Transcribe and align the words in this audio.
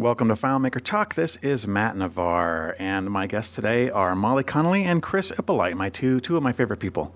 Welcome 0.00 0.28
to 0.28 0.34
FileMaker 0.34 0.82
Talk. 0.82 1.14
This 1.14 1.36
is 1.42 1.66
Matt 1.66 1.94
Navarre, 1.94 2.74
and 2.78 3.10
my 3.10 3.26
guests 3.26 3.54
today 3.54 3.90
are 3.90 4.14
Molly 4.14 4.42
Connolly 4.42 4.82
and 4.82 5.02
Chris 5.02 5.30
Ippolite, 5.32 5.74
my 5.74 5.90
two 5.90 6.20
two 6.20 6.38
of 6.38 6.42
my 6.42 6.54
favorite 6.54 6.78
people. 6.78 7.14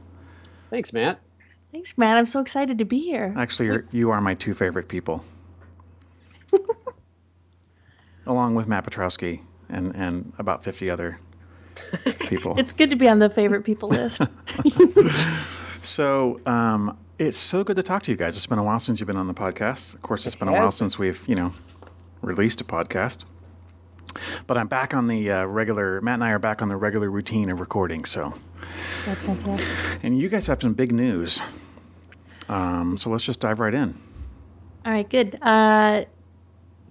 Thanks, 0.68 0.92
Matt. 0.92 1.18
Thanks, 1.72 1.96
Matt. 1.96 2.18
I'm 2.18 2.26
so 2.26 2.40
excited 2.40 2.76
to 2.76 2.84
be 2.84 2.98
here. 3.00 3.32
Actually, 3.38 3.66
you're, 3.66 3.84
you 3.90 4.10
are 4.10 4.20
my 4.20 4.34
two 4.34 4.52
favorite 4.52 4.88
people, 4.88 5.24
along 8.26 8.54
with 8.54 8.68
Matt 8.68 8.84
Petrowsky 8.84 9.40
and 9.70 9.96
and 9.96 10.34
about 10.38 10.62
fifty 10.62 10.90
other 10.90 11.18
people. 12.20 12.54
It's 12.58 12.74
good 12.74 12.90
to 12.90 12.96
be 12.96 13.08
on 13.08 13.18
the 13.18 13.30
favorite 13.30 13.64
people 13.64 13.88
list. 13.88 14.20
So 15.84 16.40
um, 16.46 16.96
it's 17.18 17.36
so 17.36 17.62
good 17.62 17.76
to 17.76 17.82
talk 17.82 18.02
to 18.04 18.10
you 18.10 18.16
guys. 18.16 18.36
It's 18.36 18.46
been 18.46 18.58
a 18.58 18.62
while 18.64 18.80
since 18.80 19.00
you've 19.00 19.06
been 19.06 19.18
on 19.18 19.28
the 19.28 19.34
podcast. 19.34 19.94
Of 19.94 20.02
course, 20.02 20.26
it's 20.26 20.34
been 20.34 20.48
a 20.48 20.52
while 20.52 20.64
has. 20.64 20.76
since 20.76 20.98
we've 20.98 21.22
you 21.28 21.34
know 21.34 21.52
released 22.24 22.60
a 22.60 22.64
podcast. 22.64 23.24
But 24.46 24.56
I'm 24.56 24.68
back 24.68 24.94
on 24.94 25.08
the 25.08 25.30
uh, 25.30 25.44
regular. 25.44 26.00
Matt 26.00 26.14
and 26.14 26.24
I 26.24 26.30
are 26.30 26.38
back 26.38 26.62
on 26.62 26.68
the 26.68 26.76
regular 26.76 27.10
routine 27.10 27.50
of 27.50 27.58
recording. 27.60 28.04
So, 28.04 28.34
That's 29.06 29.22
fantastic. 29.22 29.68
and 30.04 30.18
you 30.18 30.28
guys 30.28 30.46
have 30.46 30.60
some 30.60 30.74
big 30.74 30.92
news. 30.92 31.40
Um, 32.48 32.98
so 32.98 33.10
let's 33.10 33.24
just 33.24 33.40
dive 33.40 33.58
right 33.58 33.74
in. 33.74 33.94
All 34.86 34.92
right, 34.92 35.08
good. 35.08 35.38
Uh, 35.42 36.04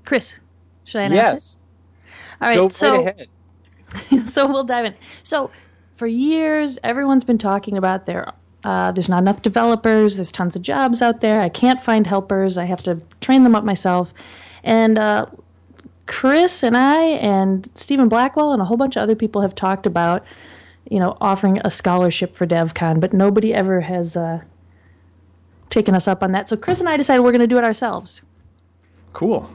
Chris, 0.04 0.40
should 0.84 1.00
I 1.00 1.04
announce 1.04 1.16
Yes. 1.16 1.56
it? 1.56 2.44
All 2.44 2.50
right, 2.50 2.56
Go 2.56 2.70
so 2.70 3.02
ahead. 3.08 3.28
so 4.24 4.52
we'll 4.52 4.64
dive 4.64 4.86
in. 4.86 4.96
So 5.22 5.52
for 5.96 6.08
years, 6.08 6.80
everyone's 6.84 7.24
been 7.24 7.38
talking 7.38 7.78
about 7.78 8.06
there. 8.06 8.34
Uh, 8.64 8.92
there's 8.92 9.10
not 9.10 9.20
enough 9.20 9.42
developers. 9.42 10.16
There's 10.18 10.32
tons 10.32 10.56
of 10.56 10.62
jobs 10.62 11.02
out 11.02 11.22
there. 11.22 11.42
I 11.42 11.50
can't 11.50 11.82
find 11.82 12.08
helpers. 12.08 12.58
I 12.58 12.66
have 12.66 12.82
to 12.84 13.02
train 13.22 13.44
them 13.44 13.56
up 13.56 13.64
myself. 13.64 14.14
And 14.64 14.98
uh, 14.98 15.26
Chris 16.06 16.64
and 16.64 16.76
I 16.78 17.02
and 17.04 17.68
Stephen 17.76 18.08
Blackwell 18.10 18.54
and 18.54 18.62
a 18.62 18.66
whole 18.66 18.78
bunch 18.78 18.96
of 18.96 19.04
other 19.04 19.16
people 19.16 19.42
have 19.42 19.56
talked 19.56 19.86
about, 19.86 20.24
you 20.90 21.00
know, 21.00 21.18
offering 21.20 21.60
a 21.64 21.70
scholarship 21.70 22.36
for 22.36 22.48
DevCon, 22.48 23.00
but 23.00 23.14
nobody 23.14 23.54
ever 23.54 23.82
has 23.82 24.16
uh, 24.16 24.42
taken 25.70 25.96
us 25.96 26.08
up 26.08 26.24
on 26.24 26.32
that. 26.32 26.48
So 26.50 26.56
Chris 26.58 26.80
and 26.80 26.88
I 26.90 26.98
decided 26.98 27.22
we're 27.24 27.32
going 27.32 27.42
to 27.42 27.48
do 27.48 27.58
it 27.58 27.64
ourselves. 27.64 28.22
Cool. 29.12 29.50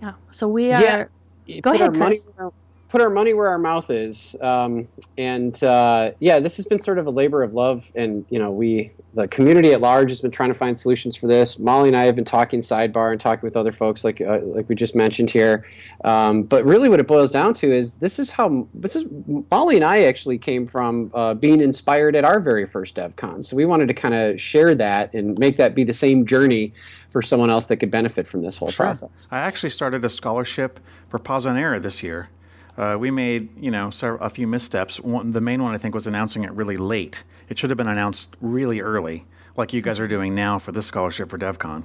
Yeah. 0.00 0.14
So 0.30 0.48
we 0.48 0.72
are. 0.72 1.08
Yeah. 1.46 1.60
Go 1.60 1.72
ahead, 1.72 1.92
money 1.92 2.06
Chris. 2.16 2.28
our- 2.38 2.52
put 2.92 3.00
our 3.00 3.08
money 3.08 3.32
where 3.32 3.48
our 3.48 3.58
mouth 3.58 3.88
is, 3.88 4.36
um, 4.42 4.86
and 5.16 5.64
uh, 5.64 6.10
yeah, 6.20 6.38
this 6.38 6.58
has 6.58 6.66
been 6.66 6.78
sort 6.78 6.98
of 6.98 7.06
a 7.06 7.10
labor 7.10 7.42
of 7.42 7.54
love, 7.54 7.90
and 7.94 8.26
you 8.28 8.38
know, 8.38 8.50
we 8.50 8.92
the 9.14 9.26
community 9.28 9.72
at 9.72 9.80
large 9.80 10.10
has 10.10 10.20
been 10.20 10.30
trying 10.30 10.50
to 10.50 10.54
find 10.54 10.78
solutions 10.78 11.16
for 11.16 11.26
this. 11.26 11.58
Molly 11.58 11.88
and 11.88 11.96
I 11.96 12.04
have 12.04 12.14
been 12.14 12.26
talking 12.26 12.60
sidebar 12.60 13.10
and 13.10 13.18
talking 13.18 13.46
with 13.46 13.56
other 13.56 13.72
folks, 13.72 14.04
like 14.04 14.20
uh, 14.20 14.40
like 14.42 14.68
we 14.68 14.74
just 14.74 14.94
mentioned 14.94 15.30
here. 15.30 15.66
Um, 16.04 16.42
but 16.42 16.66
really, 16.66 16.90
what 16.90 17.00
it 17.00 17.06
boils 17.06 17.30
down 17.30 17.54
to 17.54 17.72
is 17.72 17.94
this 17.94 18.18
is 18.18 18.30
how 18.30 18.68
this 18.74 18.94
is. 18.94 19.06
Molly 19.50 19.76
and 19.76 19.84
I 19.86 20.02
actually 20.02 20.36
came 20.36 20.66
from 20.66 21.10
uh, 21.14 21.32
being 21.32 21.62
inspired 21.62 22.14
at 22.14 22.26
our 22.26 22.40
very 22.40 22.66
first 22.66 22.94
DevCon, 22.94 23.42
so 23.42 23.56
we 23.56 23.64
wanted 23.64 23.88
to 23.88 23.94
kind 23.94 24.14
of 24.14 24.38
share 24.38 24.74
that 24.74 25.14
and 25.14 25.38
make 25.38 25.56
that 25.56 25.74
be 25.74 25.82
the 25.82 25.94
same 25.94 26.26
journey 26.26 26.74
for 27.08 27.22
someone 27.22 27.48
else 27.48 27.68
that 27.68 27.78
could 27.78 27.90
benefit 27.90 28.26
from 28.26 28.42
this 28.42 28.58
whole 28.58 28.70
Sure. 28.70 28.84
process. 28.84 29.28
I 29.30 29.38
actually 29.38 29.70
started 29.70 30.04
a 30.04 30.10
scholarship 30.10 30.78
for 31.08 31.18
PauseOnError 31.18 31.80
this 31.80 32.02
year. 32.02 32.28
Uh, 32.76 32.96
we 32.98 33.10
made, 33.10 33.50
you 33.60 33.70
know, 33.70 33.90
a 34.02 34.30
few 34.30 34.46
missteps. 34.46 34.98
One, 35.00 35.32
the 35.32 35.40
main 35.40 35.62
one, 35.62 35.74
I 35.74 35.78
think, 35.78 35.94
was 35.94 36.06
announcing 36.06 36.44
it 36.44 36.52
really 36.52 36.76
late. 36.76 37.22
It 37.48 37.58
should 37.58 37.70
have 37.70 37.76
been 37.76 37.88
announced 37.88 38.28
really 38.40 38.80
early, 38.80 39.26
like 39.56 39.72
you 39.72 39.82
guys 39.82 40.00
are 40.00 40.08
doing 40.08 40.34
now 40.34 40.58
for 40.58 40.72
this 40.72 40.86
scholarship 40.86 41.28
for 41.30 41.38
DevCon. 41.38 41.84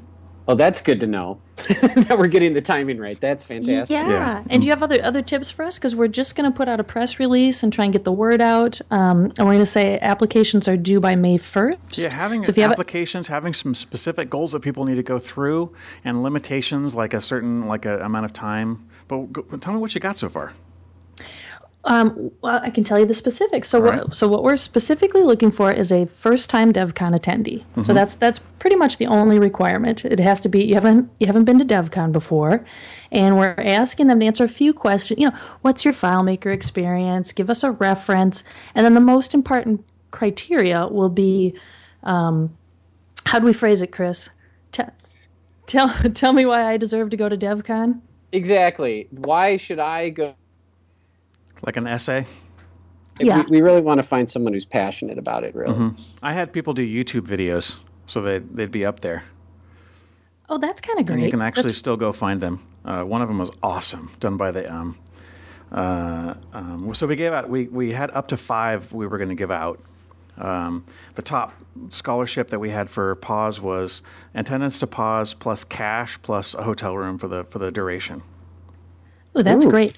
Oh, 0.50 0.56
that's 0.56 0.80
good 0.80 1.02
to 1.02 1.08
know 1.08 1.42
that 1.58 2.16
we're 2.18 2.28
getting 2.28 2.54
the 2.54 2.62
timing 2.62 3.00
right. 3.00 3.20
That's 3.20 3.44
fantastic. 3.44 3.94
Yeah. 3.94 4.08
Yeah. 4.08 4.44
And 4.50 4.62
do 4.62 4.68
you 4.68 4.72
have 4.72 4.82
other 4.82 5.04
other 5.04 5.22
tips 5.22 5.52
for 5.52 5.66
us? 5.66 5.78
Because 5.78 5.94
we're 5.94 6.08
just 6.08 6.38
going 6.38 6.50
to 6.50 6.56
put 6.56 6.70
out 6.70 6.80
a 6.80 6.86
press 6.86 7.20
release 7.20 7.64
and 7.64 7.74
try 7.74 7.84
and 7.84 7.92
get 7.92 8.06
the 8.06 8.14
word 8.14 8.40
out. 8.40 8.80
Um, 8.90 9.26
and 9.26 9.40
we're 9.40 9.56
going 9.56 9.60
to 9.60 9.66
say 9.66 10.00
applications 10.00 10.66
are 10.70 10.78
due 10.78 11.02
by 11.02 11.18
May 11.18 11.38
first. 11.38 11.98
Yeah, 11.98 12.14
having 12.14 12.46
So 12.46 12.52
if 12.52 12.56
you 12.56 12.64
have 12.64 12.72
a- 12.72 12.76
applications, 12.76 13.28
having 13.28 13.54
some 13.54 13.76
specific 13.76 14.30
goals 14.30 14.54
that 14.54 14.62
people 14.62 14.86
need 14.86 14.96
to 14.96 15.04
go 15.04 15.20
through, 15.20 15.76
and 16.06 16.24
limitations 16.24 16.96
like 16.96 17.14
a 17.14 17.20
certain 17.20 17.68
like 17.68 17.86
a 17.86 18.00
amount 18.00 18.24
of 18.24 18.32
time. 18.32 18.88
But 19.10 19.34
go, 19.34 19.42
tell 19.58 19.74
me 19.74 19.82
what 19.82 19.94
you 19.96 20.00
got 20.00 20.16
so 20.16 20.30
far. 20.30 20.54
Um, 21.84 22.32
well, 22.42 22.60
I 22.62 22.70
can 22.70 22.84
tell 22.84 23.00
you 23.00 23.06
the 23.06 23.14
specifics. 23.14 23.70
So, 23.70 23.80
Right. 23.80 24.04
what, 24.04 24.16
so 24.16 24.28
what 24.28 24.44
we're 24.44 24.58
specifically 24.58 25.22
looking 25.22 25.52
for 25.52 25.72
is 25.72 25.90
a 25.90 26.06
first-time 26.06 26.74
DevCon 26.74 27.18
attendee. 27.18 27.64
So 27.86 27.94
that's 27.94 28.14
that's 28.16 28.40
pretty 28.60 28.76
much 28.76 28.98
the 28.98 29.06
only 29.08 29.40
requirement. 29.40 30.04
It 30.04 30.20
has 30.20 30.42
to 30.42 30.50
be 30.50 30.66
you 30.66 30.74
haven't 30.74 31.10
you 31.20 31.28
haven't 31.28 31.46
been 31.46 31.60
to 31.60 31.66
DevCon 31.66 32.12
before, 32.12 32.66
and 33.10 33.38
we're 33.38 33.56
asking 33.58 34.08
them 34.08 34.20
to 34.20 34.26
answer 34.26 34.44
a 34.44 34.50
few 34.50 34.74
questions. 34.74 35.18
You 35.20 35.30
know, 35.30 35.38
what's 35.62 35.86
your 35.86 35.94
FileMaker 35.94 36.54
experience? 36.54 37.32
Give 37.32 37.50
us 37.50 37.64
a 37.64 37.72
reference, 37.72 38.44
and 38.76 38.86
then 38.86 38.94
the 38.94 39.00
most 39.00 39.34
important 39.34 39.86
criteria 40.12 40.88
will 40.88 41.10
be, 41.10 41.54
um, 42.04 42.58
how 43.28 43.40
do 43.40 43.46
we 43.46 43.54
phrase 43.54 43.82
it, 43.82 43.94
Chris? 43.94 44.30
Tell 44.74 44.92
tell 45.68 45.90
tell 46.14 46.34
me 46.34 46.46
why 46.46 46.66
I 46.66 46.76
deserve 46.76 47.12
to 47.12 47.18
go 47.18 47.30
to 47.30 47.38
DevCon. 47.38 48.02
Exactly. 48.34 49.08
Why 49.12 49.56
should 49.56 49.80
I 49.80 50.10
go? 50.10 50.36
Like 51.64 51.78
an 51.78 51.88
essay. 51.88 52.26
Yeah. 53.20 53.44
We, 53.50 53.58
we 53.58 53.62
really 53.62 53.82
want 53.82 53.98
to 53.98 54.04
find 54.04 54.30
someone 54.30 54.54
who's 54.54 54.66
passionate 54.66 55.18
about 55.18 55.44
it, 55.44 55.56
really. 55.56 55.92
I 56.22 56.34
had 56.34 56.54
people 56.54 56.74
do 56.74 56.86
YouTube 56.88 57.22
videos, 57.28 57.78
so 58.06 58.22
they'd, 58.22 58.56
they'd 58.56 58.72
be 58.72 58.86
up 58.86 59.00
there. 59.00 59.24
Oh, 60.50 60.58
that's 60.58 60.80
kind 60.82 61.00
of 61.00 61.06
great. 61.06 61.16
And 61.16 61.24
you 61.26 61.32
can 61.32 61.42
actually 61.42 61.64
That's- 61.64 61.78
still 61.80 61.98
go 61.98 62.14
find 62.14 62.42
them. 62.42 62.66
Uh, 62.86 63.04
one 63.04 63.22
of 63.22 63.28
them 63.28 63.38
was 63.38 63.50
awesome, 63.62 64.12
done 64.20 64.38
by 64.38 64.52
the. 64.52 64.72
Um, 64.72 64.98
uh, 65.72 66.36
um, 66.54 66.94
so 66.94 67.06
we 67.06 67.18
gave 67.18 67.34
out. 67.34 67.50
We 67.50 67.68
we 67.68 67.92
had 67.92 68.12
up 68.12 68.30
to 68.30 68.38
five. 68.38 68.94
We 68.94 69.08
were 69.08 69.18
going 69.18 69.30
to 69.30 69.36
give 69.36 69.52
out. 69.52 69.82
Um, 70.38 70.86
the 71.16 71.22
top 71.22 71.54
scholarship 71.90 72.50
that 72.52 72.60
we 72.60 72.70
had 72.70 72.90
for 72.90 73.14
pause 73.16 73.60
was 73.60 74.02
attendance 74.34 74.78
to 74.80 74.88
pause 74.88 75.34
plus 75.34 75.66
cash 75.66 76.18
plus 76.22 76.54
a 76.54 76.64
hotel 76.64 76.96
room 76.96 77.18
for 77.18 77.28
the 77.28 77.44
for 77.44 77.60
the 77.60 77.72
duration. 77.72 78.22
Oh, 79.36 79.42
that's 79.42 79.66
Ooh. 79.66 79.70
great. 79.70 79.94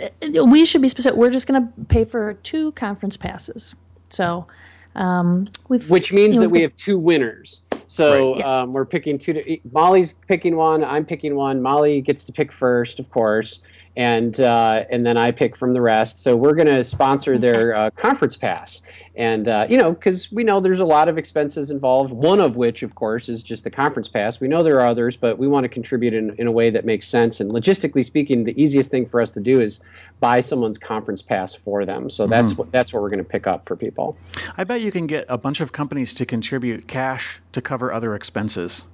Uh, 0.00 0.44
We 0.46 0.64
should 0.64 0.82
be 0.82 0.88
specific. 0.88 1.16
We're 1.18 1.30
just 1.30 1.46
going 1.46 1.62
to 1.62 1.84
pay 1.86 2.04
for 2.04 2.34
two 2.34 2.72
conference 2.72 3.16
passes. 3.16 3.74
So, 4.08 4.46
um, 4.94 5.46
we've 5.68 5.88
Which 5.88 6.12
means 6.12 6.34
you 6.34 6.40
know, 6.40 6.46
that 6.46 6.48
we 6.50 6.58
we've 6.58 6.70
have 6.70 6.76
two 6.76 6.98
winners. 6.98 7.62
So 7.86 8.32
Right. 8.32 8.38
Yes. 8.38 8.46
um, 8.54 8.70
we're 8.70 8.84
picking 8.84 9.18
two. 9.18 9.32
To, 9.32 9.58
Molly's 9.72 10.14
picking 10.28 10.56
one. 10.56 10.84
I'm 10.84 11.04
picking 11.04 11.34
one. 11.34 11.60
Molly 11.60 12.00
gets 12.00 12.24
to 12.24 12.32
pick 12.32 12.52
first, 12.52 13.00
of 13.00 13.10
course, 13.10 13.62
and 14.00 14.40
uh, 14.40 14.84
and 14.88 15.04
then 15.04 15.18
I 15.18 15.30
pick 15.30 15.54
from 15.54 15.72
the 15.72 15.82
rest. 15.82 16.20
So 16.20 16.34
we're 16.34 16.54
going 16.54 16.68
to 16.68 16.82
sponsor 16.82 17.36
their 17.36 17.76
uh, 17.76 17.90
conference 17.90 18.34
pass, 18.34 18.80
and 19.14 19.46
uh, 19.46 19.66
you 19.68 19.76
know, 19.76 19.92
because 19.92 20.32
we 20.32 20.42
know 20.42 20.58
there's 20.58 20.80
a 20.80 20.86
lot 20.86 21.06
of 21.08 21.18
expenses 21.18 21.70
involved. 21.70 22.10
One 22.10 22.40
of 22.40 22.56
which, 22.56 22.82
of 22.82 22.94
course, 22.94 23.28
is 23.28 23.42
just 23.42 23.62
the 23.62 23.70
conference 23.70 24.08
pass. 24.08 24.40
We 24.40 24.48
know 24.48 24.62
there 24.62 24.80
are 24.80 24.86
others, 24.86 25.18
but 25.18 25.38
we 25.38 25.46
want 25.46 25.64
to 25.64 25.68
contribute 25.68 26.14
in, 26.14 26.34
in 26.38 26.46
a 26.46 26.52
way 26.52 26.70
that 26.70 26.86
makes 26.86 27.06
sense. 27.06 27.40
And 27.40 27.50
logistically 27.50 28.02
speaking, 28.02 28.44
the 28.44 28.58
easiest 28.60 28.90
thing 28.90 29.04
for 29.04 29.20
us 29.20 29.32
to 29.32 29.40
do 29.40 29.60
is 29.60 29.82
buy 30.18 30.40
someone's 30.40 30.78
conference 30.78 31.20
pass 31.20 31.54
for 31.54 31.84
them. 31.84 32.08
So 32.08 32.26
that's 32.26 32.56
what 32.56 32.72
that's 32.72 32.94
what 32.94 33.02
we're 33.02 33.10
going 33.10 33.18
to 33.18 33.30
pick 33.30 33.46
up 33.46 33.66
for 33.66 33.76
people. 33.76 34.16
I 34.56 34.64
bet 34.64 34.80
you 34.80 34.90
can 34.90 35.06
get 35.06 35.26
a 35.28 35.36
bunch 35.36 35.60
of 35.60 35.72
companies 35.72 36.14
to 36.14 36.24
contribute 36.24 36.88
cash 36.88 37.42
to 37.52 37.60
cover 37.60 37.92
other 37.92 38.14
expenses. 38.14 38.86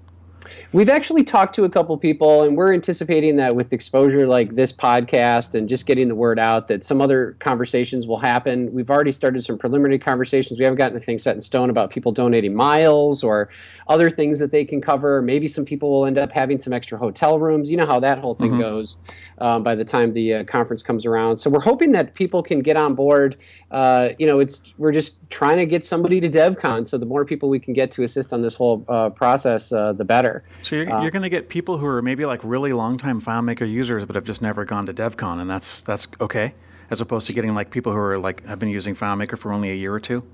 We've 0.73 0.89
actually 0.89 1.25
talked 1.25 1.55
to 1.57 1.65
a 1.65 1.71
couple 1.71 1.97
people, 1.97 2.43
and 2.43 2.57
we're 2.57 2.73
anticipating 2.73 3.37
that 3.37 3.55
with 3.55 3.73
exposure 3.73 4.27
like 4.27 4.55
this 4.55 4.73
podcast 4.73 5.55
and 5.55 5.69
just 5.69 5.87
getting 5.87 6.09
the 6.09 6.15
word 6.15 6.39
out, 6.39 6.69
that 6.69 6.84
some 6.84 7.01
other 7.01 7.37
conversations 7.39 8.07
will 8.07 8.19
happen. 8.19 8.73
We've 8.73 8.91
already 8.91 9.12
started 9.12 9.45
some 9.45 9.59
preliminary 9.59 9.99
conversations. 9.99 10.59
We 10.59 10.65
haven't 10.65 10.79
gotten 10.79 10.97
anything 10.97 11.19
set 11.19 11.34
in 11.34 11.41
stone 11.41 11.71
about 11.71 11.91
people 11.91 12.12
donating 12.12 12.55
miles 12.55 13.23
or 13.23 13.49
other 13.89 14.11
things 14.11 14.39
that 14.39 14.53
they 14.53 14.65
can 14.65 14.81
cover. 14.81 15.23
Maybe 15.23 15.49
some 15.49 15.65
people 15.65 15.91
will 15.91 16.07
end 16.07 16.19
up 16.19 16.33
having 16.33 16.59
some 16.59 16.73
extra 16.73 16.99
hotel 16.99 17.39
rooms. 17.39 17.71
You 17.71 17.77
know 17.77 17.87
how 17.87 18.01
that 18.01 18.19
whole 18.19 18.34
thing 18.34 18.53
mm-hmm. 18.53 18.61
goes 18.61 18.99
um, 19.39 19.63
by 19.63 19.75
the 19.75 19.84
time 19.84 20.13
the 20.13 20.34
uh, 20.34 20.45
conference 20.45 20.83
comes 20.83 21.07
around. 21.07 21.37
So 21.37 21.51
we're 21.51 21.60
hoping 21.60 21.93
that 21.93 22.15
people 22.15 22.43
can 22.43 22.60
get 22.60 22.77
on 22.77 22.95
board. 22.95 23.37
Uh, 23.71 24.10
you 24.19 24.27
know, 24.27 24.41
it's 24.41 24.63
we're 24.78 24.93
just 24.93 25.19
trying 25.31 25.59
to 25.59 25.66
get 25.66 25.84
somebody 25.84 26.21
to 26.21 26.28
DevCon. 26.28 26.87
So 26.87 26.99
the 26.99 27.07
more 27.07 27.25
people 27.25 27.49
we 27.49 27.59
can 27.59 27.75
get 27.75 27.91
to 27.93 28.03
assist 28.03 28.33
on 28.33 28.43
this 28.43 28.55
whole 28.55 28.84
uh, 28.89 29.10
process, 29.10 29.72
uh, 29.72 29.93
the 29.93 30.05
better. 30.05 30.45
So 30.63 30.77
you're, 30.77 30.89
you're 31.03 31.10
going 31.10 31.22
to 31.22 31.28
get 31.28 31.49
people 31.49 31.78
who 31.78 31.87
are 31.87 32.03
maybe 32.03 32.25
like 32.25 32.41
really 32.43 32.72
longtime 32.72 33.21
FileMaker 33.21 33.71
users, 33.71 34.05
but 34.05 34.16
have 34.16 34.25
just 34.25 34.43
never 34.43 34.65
gone 34.65 34.87
to 34.87 34.95
DevCon, 34.95 35.41
and 35.41 35.49
that's 35.51 35.81
that's 35.81 36.09
okay, 36.21 36.55
as 36.91 37.01
opposed 37.01 37.27
to 37.27 37.33
getting 37.33 37.55
like 37.55 37.71
people 37.71 37.93
who 37.93 37.99
are 37.99 38.19
like 38.19 38.45
have 38.47 38.59
been 38.59 38.69
using 38.69 38.95
FileMaker 38.95 39.39
for 39.39 39.53
only 39.53 39.71
a 39.71 39.75
year 39.75 39.93
or 39.93 40.01
two. 40.01 40.25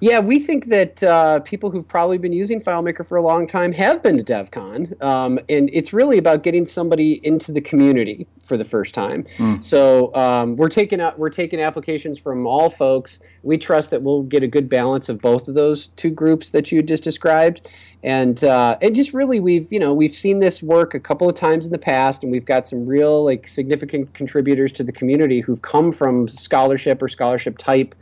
Yeah, 0.00 0.20
we 0.20 0.38
think 0.38 0.66
that 0.66 1.02
uh, 1.02 1.40
people 1.40 1.70
who've 1.70 1.86
probably 1.86 2.18
been 2.18 2.32
using 2.32 2.60
FileMaker 2.60 3.04
for 3.04 3.16
a 3.16 3.22
long 3.22 3.48
time 3.48 3.72
have 3.72 4.00
been 4.00 4.16
to 4.16 4.22
DevCon, 4.22 5.02
um, 5.02 5.40
and 5.48 5.68
it's 5.72 5.92
really 5.92 6.18
about 6.18 6.44
getting 6.44 6.66
somebody 6.66 7.14
into 7.26 7.50
the 7.50 7.60
community 7.60 8.28
for 8.44 8.56
the 8.56 8.64
first 8.64 8.94
time. 8.94 9.26
So 9.60 10.14
um, 10.14 10.56
we're 10.56 10.68
taking 10.68 11.00
out 11.00 11.18
we're 11.18 11.30
taking 11.30 11.60
applications 11.60 12.18
from 12.18 12.46
all 12.46 12.70
folks. 12.70 13.18
We 13.42 13.58
trust 13.58 13.90
that 13.90 14.02
we'll 14.02 14.22
get 14.22 14.42
a 14.44 14.46
good 14.46 14.68
balance 14.68 15.08
of 15.08 15.20
both 15.20 15.48
of 15.48 15.54
those 15.54 15.88
two 15.88 16.10
groups 16.10 16.50
that 16.50 16.70
you 16.70 16.80
just 16.82 17.02
described, 17.02 17.68
and 18.02 18.42
uh, 18.44 18.78
and 18.80 18.94
just 18.94 19.12
really 19.12 19.40
we've 19.40 19.70
you 19.72 19.78
know 19.78 19.92
we've 19.92 20.14
seen 20.14 20.38
this 20.38 20.62
work 20.62 20.94
a 20.94 21.00
couple 21.00 21.28
of 21.28 21.34
times 21.34 21.66
in 21.66 21.72
the 21.72 21.78
past, 21.78 22.22
and 22.22 22.32
we've 22.32 22.44
got 22.44 22.68
some 22.68 22.86
real 22.86 23.24
like 23.24 23.48
significant 23.48 24.12
contributors 24.14 24.72
to 24.72 24.84
the 24.84 24.92
community 24.92 25.40
who've 25.40 25.62
come 25.62 25.92
from 25.92 26.28
scholarship 26.28 27.02
or 27.02 27.08
scholarship 27.08 27.58
type 27.58 27.94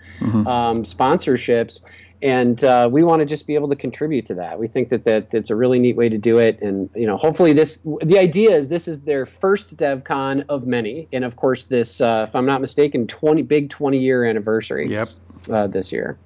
um, 0.46 0.82
sponsorships 0.84 1.80
and 2.22 2.64
uh, 2.64 2.88
we 2.90 3.04
want 3.04 3.20
to 3.20 3.26
just 3.26 3.46
be 3.46 3.54
able 3.54 3.68
to 3.68 3.76
contribute 3.76 4.24
to 4.26 4.34
that. 4.34 4.58
We 4.58 4.68
think 4.68 4.88
that, 4.88 5.04
that 5.04 5.30
that's 5.30 5.50
a 5.50 5.56
really 5.56 5.78
neat 5.78 5.96
way 5.96 6.08
to 6.08 6.18
do 6.18 6.38
it, 6.38 6.60
and 6.62 6.88
you 6.94 7.06
know, 7.06 7.16
hopefully, 7.16 7.52
this 7.52 7.80
the 8.02 8.18
idea 8.18 8.56
is 8.56 8.68
this 8.68 8.88
is 8.88 9.00
their 9.00 9.26
first 9.26 9.76
DevCon 9.76 10.44
of 10.48 10.66
many, 10.66 11.08
and 11.12 11.24
of 11.24 11.36
course, 11.36 11.64
this, 11.64 12.00
uh, 12.00 12.26
if 12.28 12.34
I'm 12.34 12.46
not 12.46 12.60
mistaken, 12.60 13.06
twenty 13.06 13.42
big 13.42 13.70
twenty 13.70 13.98
year 13.98 14.24
anniversary. 14.24 14.88
Yep. 14.88 15.08
Uh, 15.48 15.68
this 15.68 15.92
year. 15.92 16.18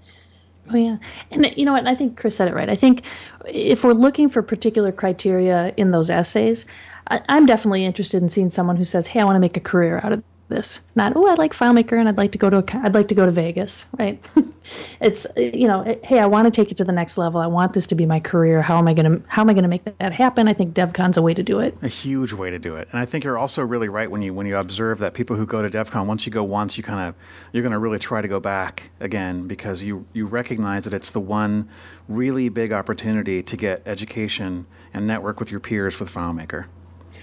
Oh 0.72 0.76
yeah, 0.76 0.98
and 1.30 1.52
you 1.56 1.64
know 1.64 1.72
what? 1.72 1.86
I 1.86 1.94
think 1.94 2.16
Chris 2.16 2.36
said 2.36 2.48
it 2.48 2.54
right. 2.54 2.68
I 2.68 2.76
think 2.76 3.02
if 3.48 3.82
we're 3.82 3.92
looking 3.92 4.28
for 4.28 4.42
particular 4.42 4.92
criteria 4.92 5.74
in 5.76 5.90
those 5.90 6.10
essays, 6.10 6.64
I, 7.08 7.20
I'm 7.28 7.44
definitely 7.44 7.84
interested 7.84 8.22
in 8.22 8.28
seeing 8.28 8.50
someone 8.50 8.76
who 8.76 8.84
says, 8.84 9.08
"Hey, 9.08 9.20
I 9.20 9.24
want 9.24 9.36
to 9.36 9.40
make 9.40 9.56
a 9.56 9.60
career 9.60 10.00
out 10.04 10.12
of 10.12 10.22
this." 10.50 10.82
Not, 10.94 11.14
"Oh, 11.16 11.26
I 11.26 11.34
like 11.34 11.54
FileMaker 11.54 11.98
and 11.98 12.08
I'd 12.08 12.18
like 12.18 12.32
to 12.32 12.38
go 12.38 12.50
to 12.50 12.58
a, 12.58 12.64
I'd 12.84 12.94
like 12.94 13.08
to 13.08 13.14
go 13.14 13.24
to 13.24 13.32
Vegas." 13.32 13.86
Right? 13.98 14.22
it's 15.00 15.26
uh, 15.36 15.40
you 15.40 15.66
know, 15.66 15.80
it- 15.82 16.04
hey, 16.04 16.18
I 16.18 16.26
want 16.26 16.44
to 16.46 16.50
take 16.50 16.70
it 16.70 16.76
to 16.76 16.84
the 16.84 16.92
next 16.92 17.16
level. 17.16 17.40
I 17.40 17.46
want 17.46 17.72
this 17.72 17.86
to 17.88 17.94
be 17.94 18.04
my 18.06 18.20
career. 18.20 18.62
How 18.62 18.76
am 18.78 18.86
I 18.86 18.92
gonna 18.94 19.20
How 19.28 19.42
am 19.42 19.48
I 19.48 19.54
gonna 19.54 19.68
make 19.68 19.84
that 19.98 20.12
happen? 20.12 20.46
I 20.48 20.52
think 20.52 20.74
DevCon's 20.74 21.16
a 21.16 21.22
way 21.22 21.32
to 21.34 21.42
do 21.42 21.60
it. 21.60 21.76
a 21.82 21.88
huge 21.88 22.32
way 22.34 22.50
to 22.50 22.58
do 22.58 22.76
it. 22.76 22.88
And 22.92 23.00
I 23.00 23.06
think 23.06 23.24
you're 23.24 23.38
also 23.38 23.62
really 23.62 23.88
right 23.88 24.10
when 24.10 24.20
you 24.22 24.34
when 24.34 24.46
you 24.46 24.56
observe 24.56 24.98
that 24.98 25.14
people 25.14 25.36
who 25.36 25.46
go 25.46 25.62
to 25.62 25.70
DevCon 25.70 26.06
once 26.06 26.26
you 26.26 26.32
go 26.32 26.44
once, 26.44 26.76
you 26.76 26.84
kind 26.84 27.08
of 27.08 27.14
you're 27.52 27.66
to 27.70 27.78
really 27.78 27.98
try 27.98 28.20
to 28.20 28.28
go 28.28 28.40
back 28.40 28.90
again 29.00 29.46
because 29.46 29.82
you 29.82 30.04
you 30.12 30.26
recognize 30.26 30.84
that 30.84 30.92
it's 30.92 31.10
the 31.10 31.20
one 31.20 31.68
really 32.08 32.48
big 32.48 32.72
opportunity 32.72 33.42
to 33.42 33.56
get 33.56 33.82
education 33.86 34.66
and 34.92 35.06
network 35.06 35.38
with 35.38 35.50
your 35.50 35.60
peers 35.60 36.00
with 36.00 36.12
FileMaker. 36.12 36.66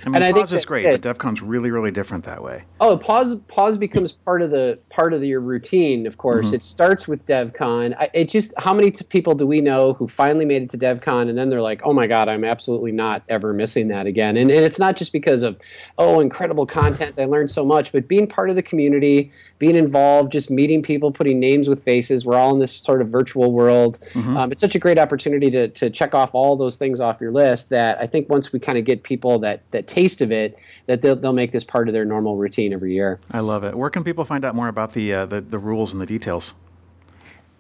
I 0.06 0.10
mean, 0.10 0.16
And 0.16 0.24
I 0.24 0.32
think 0.32 0.48
Pause 0.48 0.54
is 0.54 0.66
great, 0.66 0.86
it. 0.86 1.02
but 1.02 1.18
DevCon's 1.18 1.42
really 1.42 1.72
really 1.72 1.92
different 1.92 2.24
that 2.26 2.44
way. 2.44 2.64
Oh, 2.80 2.98
pause. 2.98 3.36
Pause 3.48 3.78
becomes 3.78 4.12
part 4.12 4.42
of 4.42 4.52
the 4.52 4.80
part 4.90 5.14
of 5.14 5.24
your 5.24 5.40
routine. 5.42 6.06
Of 6.08 6.18
course, 6.18 6.52
it 6.54 6.64
starts 6.64 7.08
with 7.08 7.26
DevCon. 7.26 7.96
I, 8.00 8.10
it 8.14 8.30
just 8.30 8.54
how 8.58 8.74
many 8.74 8.92
t- 8.92 9.06
people 9.06 9.36
do 9.36 9.48
we 9.48 9.62
know 9.62 9.94
who 9.94 10.08
finally 10.08 10.46
made 10.46 10.62
it 10.62 10.70
to 10.72 10.78
DevCon 10.78 11.30
and 11.30 11.38
then 11.38 11.50
they're 11.50 11.62
like, 11.62 11.82
oh 11.84 11.94
my 11.94 12.08
god, 12.08 12.30
I'm 12.30 12.44
absolutely 12.44 12.92
not 12.92 13.24
ever 13.30 13.54
missing 13.54 13.88
that 13.90 14.06
again. 14.08 14.38
And, 14.38 14.52
and 14.52 14.64
it's 14.64 14.80
not 14.80 14.96
just 14.96 15.12
because 15.12 15.42
of 15.44 15.60
oh 15.98 16.20
incredible 16.20 16.66
content, 16.66 17.16
I 17.18 17.26
learned 17.26 17.52
so 17.52 17.66
much, 17.66 17.92
but 17.92 18.08
being 18.08 18.28
part 18.28 18.50
of 18.50 18.56
the 18.56 18.64
community, 18.64 19.32
being 19.60 19.76
involved, 19.76 20.32
just 20.32 20.52
meeting 20.52 20.84
people, 20.84 21.12
putting 21.12 21.40
names 21.40 21.68
with 21.68 21.84
faces. 21.84 22.26
We're 22.26 22.38
all 22.38 22.54
in 22.54 22.60
this 22.60 22.72
sort 22.72 23.02
of 23.02 23.10
virtual 23.10 23.52
world. 23.52 24.00
Um, 24.16 24.52
it's 24.52 24.62
such 24.62 24.76
a 24.76 24.80
great 24.80 25.00
opportunity 25.00 25.50
to 25.52 25.68
to 25.70 25.90
check 25.90 26.14
off 26.14 26.34
all 26.36 26.56
those 26.56 26.76
things 26.76 27.00
off 27.00 27.20
your 27.22 27.32
list. 27.32 27.70
That 27.70 28.00
I 28.00 28.08
think 28.08 28.30
once 28.30 28.54
we 28.54 28.60
kind 28.60 28.78
of 28.78 28.86
get 28.86 29.04
people 29.04 29.40
that 29.40 29.62
that 29.72 29.87
taste 29.88 30.22
of 30.22 30.32
it, 30.32 30.58
that 30.86 31.02
they'll 31.02 31.16
they'll 31.16 31.34
make 31.34 31.52
this 31.52 31.64
part 31.64 31.88
of 31.88 31.94
their 31.94 32.06
normal 32.06 32.38
routine 32.38 32.74
every 32.74 32.94
year. 32.94 33.20
I 33.32 33.40
love 33.40 33.64
it. 33.64 33.76
Where 33.76 33.90
can 33.90 34.04
people 34.04 34.26
find 34.26 34.46
out 34.46 34.56
more 34.56 34.68
about 34.68 34.94
the 34.94 35.14
uh, 35.14 35.26
the, 35.26 35.42
the 35.42 35.60
rules 35.60 35.92
and 35.94 36.02
the 36.02 36.06
details? 36.06 36.54